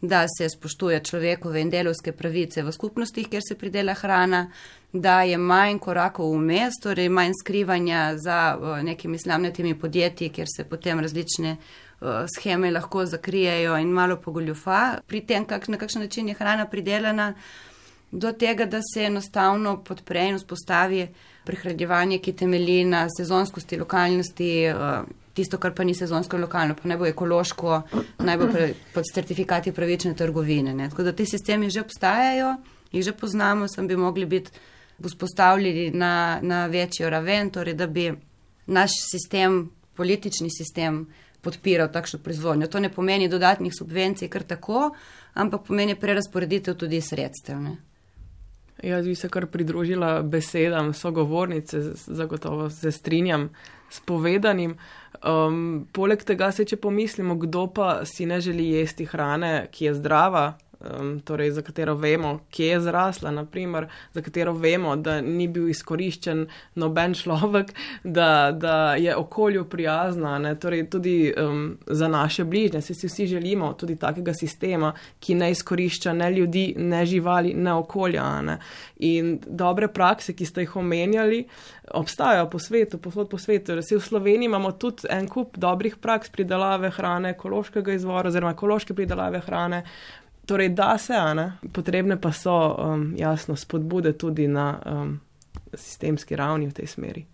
[0.00, 4.50] da se spoštuje človekove in delovske pravice v skupnostih, kjer se pridela hrana,
[4.92, 10.64] da je manj korakov vmes, torej manj skrivanja za uh, nekimi slamnetimi podjetji, kjer se
[10.64, 15.00] potem različne uh, scheme lahko zakrijejo in malo pogoljufa.
[15.06, 17.34] Pri tem, kak, na kakšen način je hrana pridelana,
[18.10, 21.08] do tega, da se enostavno podpre in vzpostavi
[21.44, 24.52] prehranjevanje, ki temelji na sezonskosti, lokalnosti.
[25.38, 27.76] Uh, tisto, kar pa ni sezonsko lokalno, pa naj bo ekološko,
[28.26, 30.74] naj bo pre, pod certifikati pravične trgovine.
[30.74, 30.90] Ne.
[30.90, 32.56] Tako da ti sistemi že obstajajo,
[32.92, 34.50] jih že poznamo, sem bi mogli biti
[34.98, 38.10] vzpostavljeni na, na večjo raven, torej da bi
[38.66, 41.06] naš sistem, politični sistem,
[41.40, 42.66] podpiral takšno proizvodnjo.
[42.66, 44.90] To ne pomeni dodatnih subvencij, kar tako,
[45.38, 47.62] ampak pomeni prerasporeditev tudi sredstev.
[47.62, 47.76] Ne.
[48.82, 53.48] Jaz bi se kar pridružila besedam sogovornice, zagotovo se strinjam
[53.90, 54.76] s povedanim.
[55.18, 59.94] Um, poleg tega se, če pomislimo, kdo pa si ne želi jesti hrane, ki je
[59.98, 60.44] zdrava,
[60.80, 65.68] um, torej za katero vemo, kje je zrasla, naprimer, za katero vemo, da ni bil
[65.68, 67.72] izkoriščen noben človek,
[68.18, 70.54] da, da je okolju prijazna, ne?
[70.54, 72.80] torej tudi um, za naše bližnje.
[72.82, 77.72] Se si vsi želimo tudi takega sistema, ki ne izkorišča ne ljudi, ne živali, ne
[77.72, 78.42] okolja.
[78.42, 78.58] Ne?
[78.96, 81.44] In dobre prakse, ki ste jih omenjali,
[81.94, 83.74] obstajajo po svetu, posod po svetu.
[83.74, 88.94] Resi v Sloveniji imamo tudi en kup dobrih praks pridelave hrane, ekološkega izvora oziroma ekološke
[88.94, 89.84] pridelave hrane.
[90.48, 95.18] Torej, da se, ne, potrebne pa so um, jasno spodbude tudi na um,
[95.74, 97.26] sistemski ravni v tej smeri.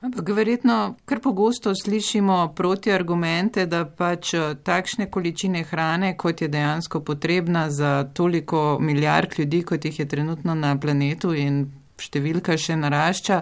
[0.00, 7.00] Ampak verjetno kar pogosto slišimo protiargumente, da pač eh, takšne količine hrane, kot je dejansko
[7.00, 11.64] potrebna za toliko milijard ljudi, kot jih je trenutno na planetu in
[11.96, 13.40] številka še narašča,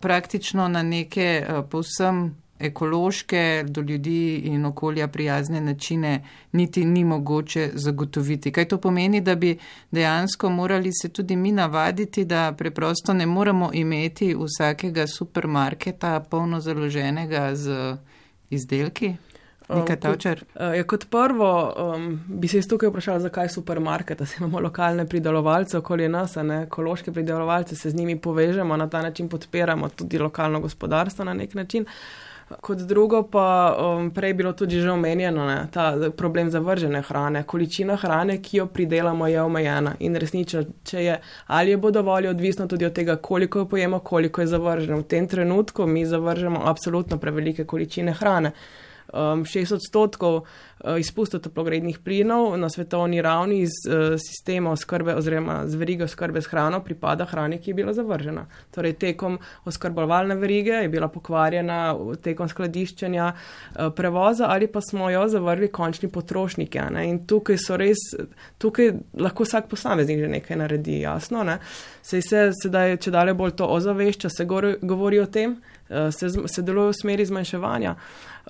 [0.00, 7.70] praktično na neke eh, povsem ekološke, do ljudi in okolja prijazne načine niti ni mogoče
[7.74, 8.52] zagotoviti.
[8.52, 9.58] Kaj to pomeni, da bi
[9.90, 17.54] dejansko morali se tudi mi navaditi, da preprosto ne moramo imeti vsakega supermarketa polno založenega
[17.54, 17.96] z
[18.50, 19.14] izdelki?
[19.68, 20.44] Nekaj tavčer.
[20.54, 24.60] Um, ja, kot prvo um, bi se iz tukaj vprašala, zakaj supermarket, da se imamo
[24.60, 29.88] lokalne pridelovalce okoli nas, ne ekološke pridelovalce, se z njimi povežemo, na ta način podpiramo
[29.88, 31.82] tudi lokalno gospodarstvo na nek način.
[31.82, 37.42] Uh, Kot drugo pa um, prej bilo tudi že omenjeno, ne, ta problem zavržene hrane.
[37.42, 42.28] Količina hrane, ki jo pridelamo, je omejena in resnično, če je ali je bo dovolj,
[42.28, 45.00] odvisno tudi od tega, koliko jo pojemo, koliko je zavrženo.
[45.02, 48.52] V tem trenutku mi zavržemo absolutno prevelike količine hrane
[49.12, 50.46] um, 6 odstotkov
[50.98, 56.46] izpustov toplogrednih plinov na svetovni ravni iz uh, sistema oskrbe oziroma z verigo oskrbe s
[56.46, 58.46] hrano pripada hrani, ki je bila zavržena.
[58.74, 65.28] Torej, tekom oskrbovalne verige je bila pokvarjena, tekom skladiščenja, uh, prevoza ali pa smo jo
[65.28, 66.78] zavrli končni potrošniki.
[67.08, 67.98] In tukaj so res,
[68.58, 71.44] tukaj lahko vsak posameznik že nekaj naredi, jasno.
[71.44, 71.58] Ne?
[72.02, 75.56] Sej se sedaj, če dalje bolj to ozavešča, se govori o tem,
[75.88, 77.96] se, se deluje v smeri zmanjševanja.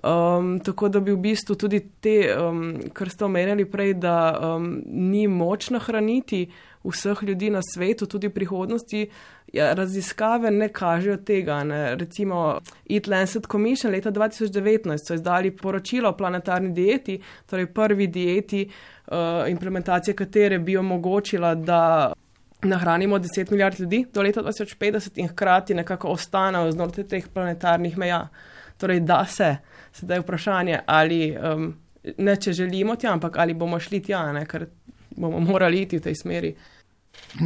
[0.02, 2.62] Um, tako da bi v bistvu tudi te, um,
[2.92, 4.16] kar ste omenjali prej, da
[4.56, 6.46] um, ni moč nahraniti
[6.86, 9.06] vseh ljudi na svetu, tudi v prihodnosti,
[9.52, 11.62] ja, raziskave ne kažejo tega.
[11.64, 11.94] Ne.
[11.96, 12.58] Recimo,
[12.90, 19.48] Eat Lancet Commission leta 2019 so izdali poročilo o planetarni dieti, torej prvi dieti, uh,
[19.50, 22.12] implementacija katere bi omogočila, da.
[22.62, 28.28] Nahranimo 10 milijard ljudi do leta 2050 in hkrati nekako ostanejo znotraj teh planetarnih meja.
[28.80, 29.56] Torej, da se.
[29.92, 31.74] Sedaj je vprašanje, ali um,
[32.18, 34.66] ne če želimo tja, ampak ali bomo šli tja, ne, ker
[35.16, 36.54] bomo morali iti v tej smeri.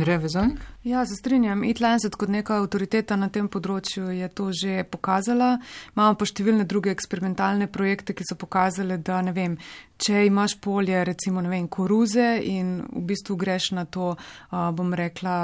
[0.05, 0.57] Revezon?
[0.85, 1.65] Ja, se strinjam.
[1.65, 5.59] Itlanset kot neka avtoriteta na tem področju je to že pokazala.
[5.93, 9.59] Imamo pa številne druge eksperimentalne projekte, ki so pokazali, da ne vem,
[10.01, 14.15] če imaš polje, recimo, ne vem, koruze in v bistvu greš na to,
[14.51, 15.35] bom rekla,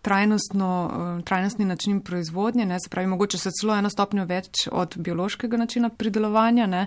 [0.00, 5.90] trajnostni način proizvodnje, ne, se pravi, mogoče se celo eno stopnjo več od biološkega načina
[5.92, 6.86] pridelovanja, ne,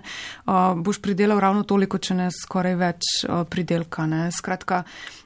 [0.82, 3.12] boš pridelal ravno toliko, če ne skoraj več
[3.50, 4.08] pridelka.
[4.10, 4.26] Ne.
[4.34, 4.82] Skratka,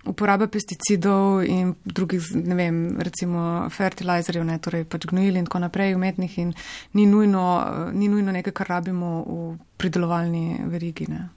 [0.09, 5.97] uporaba pesticidov in drugih, ne vem, recimo fertilizerjev, ne, torej pač gnojil in tako naprej
[5.97, 6.53] umetnih in
[6.99, 7.47] ni nujno,
[7.95, 9.51] ni nujno nekaj, kar rabimo v
[9.81, 11.09] pridelovalni verigi.
[11.13, 11.29] Ne.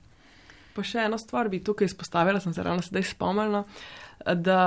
[0.72, 3.66] Pa še eno stvar bi tukaj izpostavila, sem se ravno sedaj spomnila,
[4.36, 4.60] da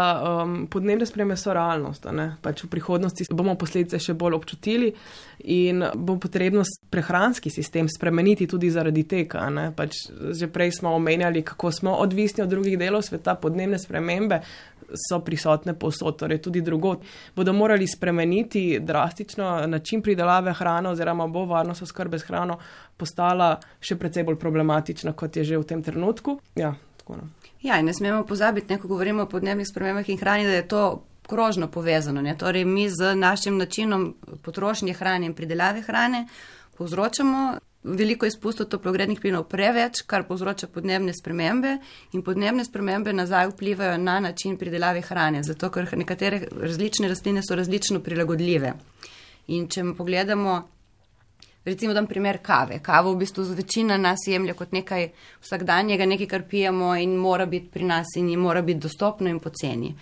[0.43, 2.07] um, podnebne spremembe so realnost.
[2.43, 4.91] Pač v prihodnosti bomo posledice še bolj občutili
[5.55, 9.47] in bo potrebno prehranski sistem spremeniti tudi zaradi tega.
[9.77, 14.43] Pač že prej smo omenjali, kako smo odvisni od drugih delov sveta, podnebne spremembe
[15.09, 17.05] so prisotne posod, torej tudi drugot.
[17.37, 22.59] Bodo morali spremeniti drastično način pridelave hrane, oziroma bo varnost oskrbe s hrano
[22.97, 26.39] postala še precej bolj problematična, kot je že v tem trenutku.
[26.55, 27.29] Ja, tako, no.
[27.63, 30.69] ja in ne smemo pozabiti, ne, ko govorimo o podnebnih spremembah in hrani, da je
[30.69, 30.85] to.
[31.25, 32.21] Krožno povezano.
[32.21, 32.35] Ne?
[32.37, 34.11] Torej, mi z našim načinom
[34.45, 36.27] potrošnje hrane in pridelave hrane
[36.77, 37.55] povzročamo
[37.85, 41.77] veliko izpustov toplogrednih plinov preveč, kar povzroča podnebne spremembe
[42.17, 47.57] in podnebne spremembe nazaj vplivajo na način pridelave hrane, zato ker nekatere različne rastline so
[47.57, 48.73] različno prilagodljive.
[49.53, 50.57] In če pogledamo,
[51.65, 52.81] recimo, dam primer kave.
[52.83, 55.11] Kavo v bistvu večina nas jemlje kot nekaj
[55.45, 59.95] vsakdanjega, nekaj, kar pijemo in mora biti pri nas in mora biti dostopno in poceni.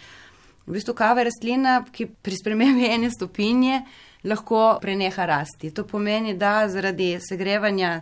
[0.67, 3.83] V bistvu kava je rastlina, ki pri spremembi ene stopinje
[4.25, 5.71] lahko preneha rasti.
[5.71, 8.01] To pomeni, da zaradi segrevanja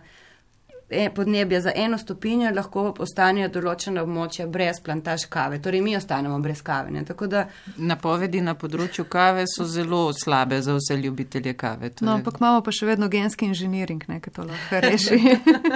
[1.15, 5.59] podnebja za eno stopinjo lahko ostanejo določena območja brez plantaž kave.
[5.63, 6.91] Torej, mi ostanemo brez kave.
[7.31, 7.45] Da...
[7.77, 11.91] Napovedi na področju kave so zelo slabe za vse ljubitelje kave.
[12.01, 15.19] No, ampak imamo pa še vedno genski inženiring, nekaj to lahko reši.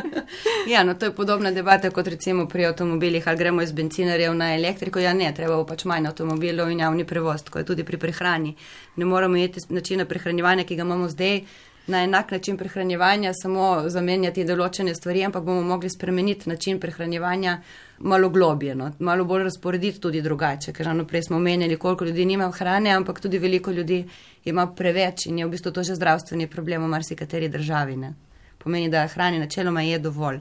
[0.73, 4.53] ja, no, to je podobna debata kot recimo pri avtomobilih, ali gremo iz bencinarjev na
[4.55, 5.03] elektriko.
[5.03, 8.55] Ja, ne, treba bo pač manj avtomobilov in javni prevoz, tako je tudi pri prehrani.
[8.99, 11.41] Ne moramo imeti načina prehranjevanja, ki ga imamo zdaj
[11.87, 17.59] na enak način prehranjevanja, samo zamenjati določene stvari, ampak bomo mogli spremeniti način prehranjevanja
[17.99, 18.91] malo globje, no?
[18.99, 20.73] malo bolj razporediti tudi drugače.
[20.73, 24.03] Ker ravno prej smo omenjali, koliko ljudi nima hrane, ampak tudi veliko ljudi
[24.45, 27.97] ima preveč in je v bistvu to že zdravstveni problem v marsikateri državi.
[27.97, 28.13] Ne?
[28.57, 30.39] Pomeni, da hrane načeloma je dovolj.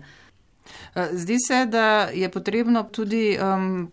[0.94, 3.90] Eh, zdi se, da je potrebno tudi um,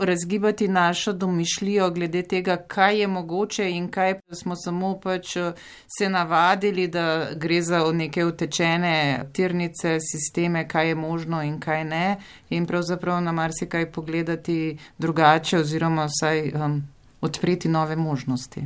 [0.00, 5.52] razgibati našo domišljijo glede tega, kaj je mogoče in kaj smo samo pač eh,
[5.98, 12.16] se navadili, da gre za neke utečene tirnice, sisteme, kaj je možno in kaj ne
[12.50, 16.82] in pravzaprav na marsikaj pogledati drugače oziroma vsaj um,
[17.20, 18.64] odpreti nove možnosti.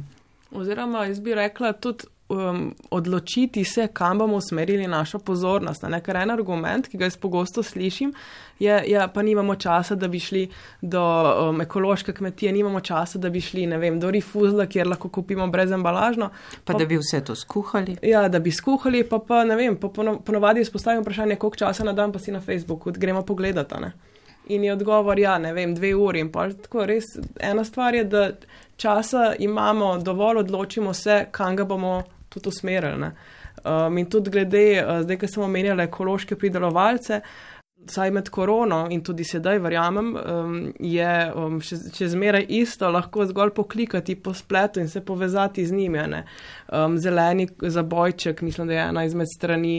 [0.51, 5.83] Oziroma, jaz bi rekla tudi um, odločiti se, kam bomo usmerili našo pozornost.
[5.83, 6.01] Ne?
[6.01, 8.12] Ker en argument, ki ga jaz pogosto slišim,
[8.59, 10.47] je, ja, pa nimamo časa, da bi šli
[10.81, 15.09] do um, ekološke kmetije, nimamo časa, da bi šli, ne vem, do rifuzla, kjer lahko
[15.09, 16.31] kupimo brez embalažno.
[16.64, 17.97] Pa, pa da bi vse to skuhali.
[18.03, 19.89] Ja, da bi skuhali, pa pa ne vem, pa
[20.25, 23.75] ponovadi izpostavim vprašanje, koliko časa na dan pa si na Facebooku, gremo pogledati.
[24.49, 26.20] In je odgovor, ja, ne vem, dve uri.
[26.20, 27.05] In pa tako res
[27.41, 28.27] ena stvar je, da
[28.77, 33.11] časa imamo dovolj, odločimo se, kam ga bomo tudi usmerili.
[33.64, 37.20] Um, in tudi glede, uh, zdaj, ki sem omenjala ekološke pridelovalce,
[37.87, 43.27] saj med korono in tudi sedaj, verjamem, um, je um, še, še zmeraj isto, lahko
[43.29, 46.05] zgolj poklikati po spletu in se povezati z njimi.
[46.68, 49.77] Um, zeleni zabojček, mislim, da je ena izmed strani,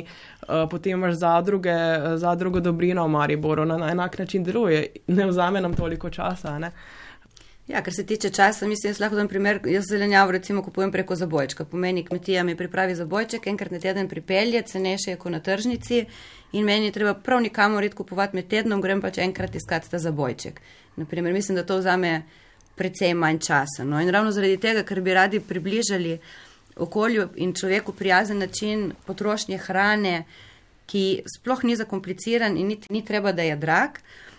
[0.48, 1.76] uh, potem imaš zadruge,
[2.22, 6.60] zadrugo dobrino v Mariboru, na, na enak način deluje, ne vzame nam toliko časa.
[6.60, 6.72] Ne?
[7.68, 11.16] Ja, kar se tiče časa, mislim, jaz lahko dam primer, jaz zelenjavo recimo kupujem preko
[11.16, 11.66] zabojčka.
[11.66, 16.06] Pomeni, kmetija mi pripravi zabojček, enkrat na teden pripelje, cenejše je kot na tržnici
[16.52, 20.00] in meni je treba prav nikamor red kupovati med tednom, grem pač enkrat iskati ta
[20.00, 20.62] zabojček.
[20.96, 22.22] Naprimer, mislim, da to vzame
[22.76, 23.84] precej manj časa.
[23.84, 24.02] No?
[24.02, 26.20] In ravno zaradi tega, ker bi radi približali
[26.76, 30.24] okolju in človeku prijazen način potrošnje hrane,
[30.86, 33.98] ki sploh ni zakompliciran in ni, ni treba, da je drag.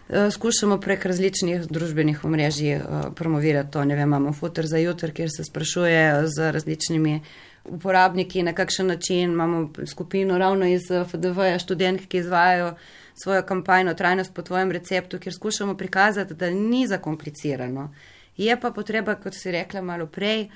[0.09, 2.83] Eh, skušamo prek različnih družbenih omrežij eh,
[3.17, 3.85] promovirati to.
[3.85, 7.21] Ne vem, imamo futer za jutr, kjer se sprašuje z različnimi
[7.65, 12.77] uporabniki, na kakšen način imamo skupino ravno iz eh, FDV-ja študentk, ki izvajajo
[13.23, 17.95] svojo kampanjo Trajnost po tvojem receptu, kjer skušamo prikazati, da ni zakomplicirano.
[18.37, 20.49] Je pa potreba, kot si rekla malo prej,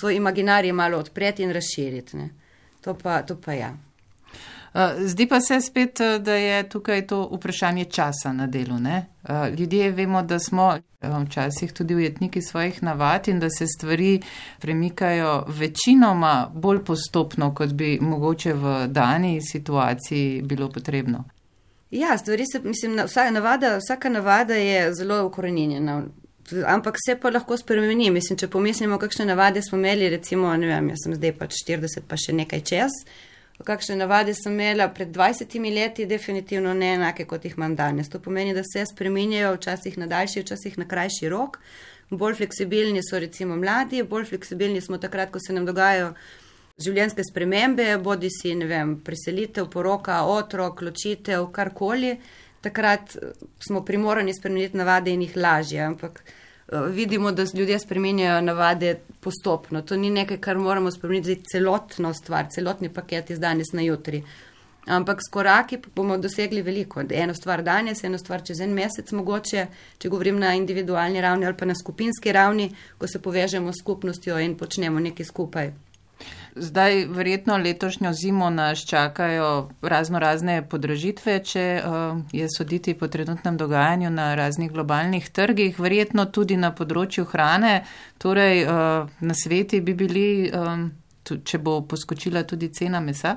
[0.00, 2.16] svoj imaginarij malo odpreti in razširiti.
[2.16, 2.28] Ne.
[2.80, 3.76] To pa, to pa ja.
[4.76, 8.78] Eh, zdi pa se spet, eh, da je tukaj to vprašanje časa na delu.
[8.78, 9.06] Ne?
[9.24, 14.22] Eh, ljudje vemo, da smo včasih tudi ujetniki svojih navad in da se stvari
[14.60, 21.24] premikajo večinoma bolj postopno, kot bi mogoče v dani situaciji bilo potrebno.
[21.90, 26.02] Ja, stvari se, mislim, vsaka navada, vsaka navada je zelo ukorenjena.
[26.66, 28.10] Ampak se pa lahko spremeni.
[28.10, 32.04] Mislim, če pomislimo, kakšne navade smo imeli, recimo, ne vem, jaz sem zdaj pač 40,
[32.08, 32.92] pa še nekaj čas
[33.64, 38.08] kakšne navade sem imela pred 20 leti, definitivno ne enake, kot jih imam danes.
[38.08, 41.58] To pomeni, da se spreminjajo včasih na daljši, včasih na krajši rok.
[42.10, 46.12] Bolj fleksibilni so recimo mladi, bolj fleksibilni smo takrat, ko se nam dogajajo
[46.78, 52.16] življenjske spremembe, bodi si, ne vem, preselitev, poroka, otrok, ločitev, karkoli.
[52.60, 53.16] Takrat
[53.62, 55.80] smo primorani spremeniti navade in jih lažje.
[55.86, 56.20] Ampak
[56.72, 59.82] vidimo, da ljudje spremenjajo navade postopno.
[59.82, 64.22] To ni nekaj, kar moramo spremeniti celotno stvar, celotni paket iz danes na jutri.
[64.86, 67.02] Ampak s koraki bomo dosegli veliko.
[67.10, 69.66] Eno stvar danes, eno stvar čez en mesec mogoče,
[69.98, 74.38] če govorim na individualni ravni ali pa na skupinski ravni, ko se povežemo s skupnostjo
[74.38, 75.72] in počnemo nekaj skupaj.
[76.58, 83.56] Zdaj, verjetno letošnjo zimo nas čakajo razno razne podražitve, če uh, je soditi po trenutnem
[83.56, 87.82] dogajanju na raznih globalnih trgih, verjetno tudi na področju hrane.
[88.18, 90.88] Torej, uh, na sveti bi bili, um,
[91.44, 93.36] če bo poskočila tudi cena mesa.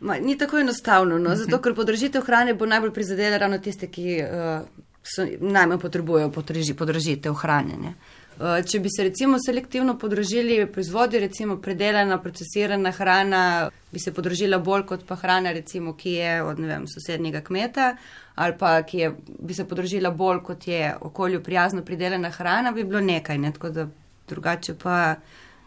[0.00, 1.36] Ma, ni tako enostavno, no?
[1.38, 4.66] zato ker podražitev hrane bo najbolj prizadela ravno tiste, ki uh,
[5.06, 6.34] so, najmanj potrebujejo
[6.82, 7.78] podražitev hrane.
[7.78, 7.94] Ne?
[8.34, 14.58] Eh, če bi se recimo selektivno podražili proizvodi, recimo predelana, procesirana hrana, bi se podražila
[14.58, 17.92] bolj kot pa hrana, recimo, ki je od vem, sosednjega kmeta,
[18.34, 22.84] ali pa ki je, bi se podražila bolj kot je okolju prijazno pridelana hrana, bi
[22.84, 23.38] bilo nekaj.
[23.38, 23.52] Ne?
[23.54, 23.86] Tako da
[24.28, 25.14] drugače pa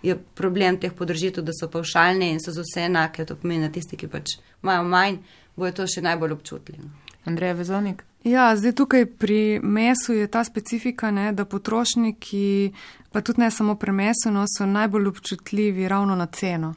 [0.04, 3.26] je problem teh podražitev, da so pavšalne in so za vse enake.
[3.26, 5.22] To pomeni, da tisti, ki pač imajo manj,
[5.56, 6.92] bojo to še najbolj občutili.
[7.26, 8.07] Andreja Vezonik.
[8.24, 12.72] Ja, zdaj tukaj pri mesu je ta specifika, ne, da potrošniki,
[13.12, 16.74] pa tudi ne samo pri mesu, no, so najbolj občutljivi ravno na ceno.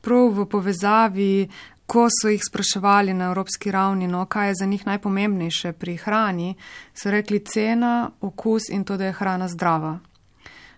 [0.00, 1.48] Prav v povezavi,
[1.86, 6.54] ko so jih spraševali na evropski ravni, no, kaj je za njih najpomembnejše pri hrani,
[6.94, 9.98] so rekli cena, okus in to, da je hrana zdrava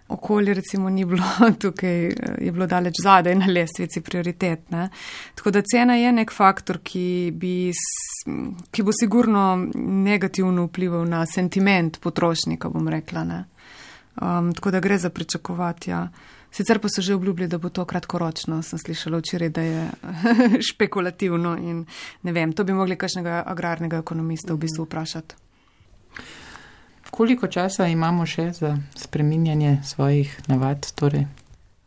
[0.09, 1.25] okolje recimo ni bilo
[1.61, 4.71] tukaj, eh, je bilo daleč zadaj na lestvici prioritet.
[4.71, 4.89] Ne?
[5.35, 7.73] Tako da cena je nek faktor, ki, bi,
[8.71, 13.45] ki bo sigurno negativno vplival na sentiment potrošnika, bom rekla.
[14.21, 15.91] Um, tako da gre za pričakovati.
[15.91, 16.09] Ja.
[16.51, 18.63] Sicer pa so že obljubili, da bo to kratkoročno.
[18.63, 19.91] Sem slišala včeraj, da je
[20.73, 21.85] špekulativno in
[22.23, 25.48] ne vem, to bi mogli kakšnega agrarnega ekonomista v bistvu vprašati.
[27.11, 30.87] Koliko časa imamo še za spreminjanje svojih navad?
[30.95, 31.27] Torej?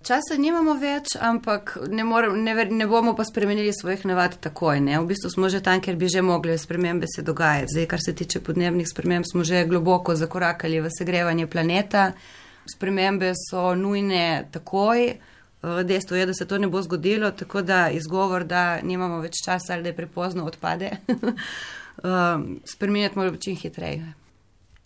[0.01, 4.79] Časa nimamo več, ampak ne, more, ne, ne bomo pa spremenili svojih navad takoj.
[4.81, 4.97] Ne?
[4.97, 7.69] V bistvu smo že tam, ker bi že mogli spremembe se dogajati.
[7.75, 12.13] Zdaj, kar se tiče podnebnih sprememb, smo že globoko zakorakali v segrevanje planeta.
[12.65, 15.21] Spremembe so nujne takoj.
[15.61, 19.75] Dejstvo je, da se to ne bo zgodilo, tako da izgovor, da nimamo več časa
[19.75, 20.89] ali da je prepozno odpade,
[22.73, 24.20] spremenjati moramo čim hitreje.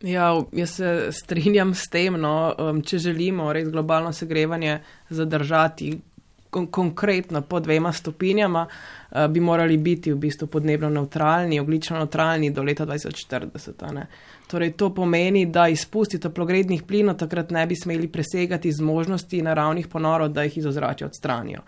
[0.06, 4.80] Ja, jaz se strinjam s tem, no, um, če želimo res globalno segrevanje
[5.10, 5.96] zadržati
[6.54, 12.52] kon konkretno pod dvema stopinjama, uh, bi morali biti v bistvu podnebno neutralni, oglično neutralni
[12.54, 14.04] do leta 2040.
[14.48, 20.30] Torej, to pomeni, da izpusti toplogrednih plinov takrat ne bi smeli presegati zmožnosti naravnih ponorov,
[20.38, 21.66] da jih iz ozračja odstranijo.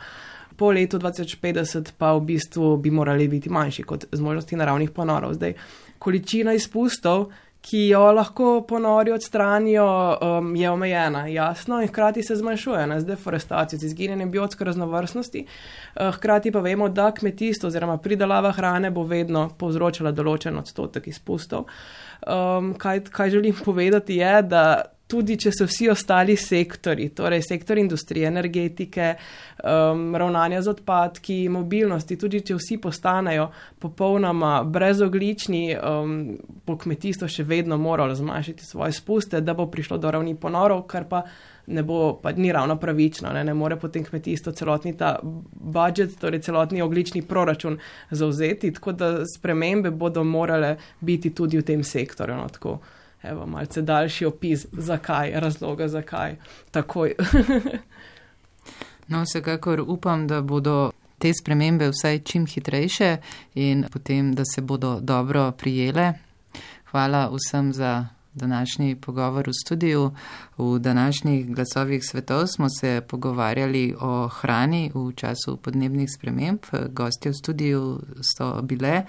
[0.58, 5.34] Po letu 2050 pa v bistvu bi morali biti manjši kot zmožnosti naravnih ponorov.
[5.34, 5.54] Zdaj,
[6.00, 7.32] količina izpustov,
[7.68, 9.86] ki jo lahko ponori odstranijo,
[10.22, 15.46] um, je omejena, jasno, in hkrati se zmanjšuje ne, z deforestacijo, z izginjenjem biotske raznovrstnosti.
[15.46, 21.68] Uh, hkrati pa vemo, da kmetijstvo oziroma pridelava hrane bo vedno povzročala določen odstotek izpustov.
[22.24, 24.64] Um, kaj, kaj želim povedati je, da
[25.08, 29.14] tudi če so vsi ostali sektori, torej sektor industrije, energetike,
[29.64, 33.50] um, ravnanja z odpadki, mobilnosti, tudi če vsi postanejo
[33.80, 36.18] popolnoma brezoglični, um,
[36.68, 41.08] bo kmetijstvo še vedno moralo zmanjšati svoje spuste, da bo prišlo do ravni ponorov, kar
[41.08, 41.24] pa
[41.68, 46.46] ne bo, pa ni ravno pravično, ne, ne more potem kmetijstvo celotni ta budžet, torej
[46.48, 47.80] celotni oglični proračun
[48.12, 52.40] zauzeti, tako da spremembe bodo morale biti tudi v tem sektorju.
[52.40, 52.48] No,
[53.24, 56.36] Evo, malce daljši opis, zakaj, razloga, zakaj
[56.72, 57.16] takoj.
[59.08, 63.18] no, vsekakor upam, da bodo te spremembe vsaj čim hitrejše
[63.56, 66.14] in potem, da se bodo dobro prijele.
[66.92, 68.08] Hvala vsem za
[68.38, 70.12] današnji pogovor v studiu.
[70.58, 76.60] V današnjih glasovih svetov smo se pogovarjali o hrani v času podnebnih sprememb.
[76.90, 79.04] Gosti v studiu so bile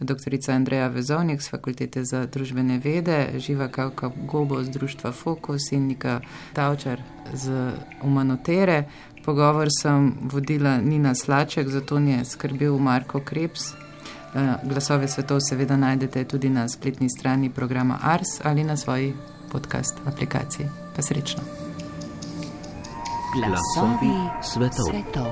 [0.00, 0.32] dr.
[0.48, 6.20] Andreja Vezovnik z Fakultete za družbene vede, Živa Kavka Gobo z društva Fokus in Nika
[6.52, 7.02] Tavčar
[7.32, 7.72] z
[8.02, 8.84] Umanotere.
[9.24, 13.89] Pogovor sem vodila Nina Slaček, zato je skrbel Marko Krebs.
[14.34, 19.14] Eh, glasove svetov seveda najdete tudi na spletni strani programa Ars ali na svoji
[19.52, 20.66] podcast aplikaciji.
[20.96, 21.42] Pa srečno.
[23.34, 24.86] Glasovi svetov.
[24.90, 25.26] svetov.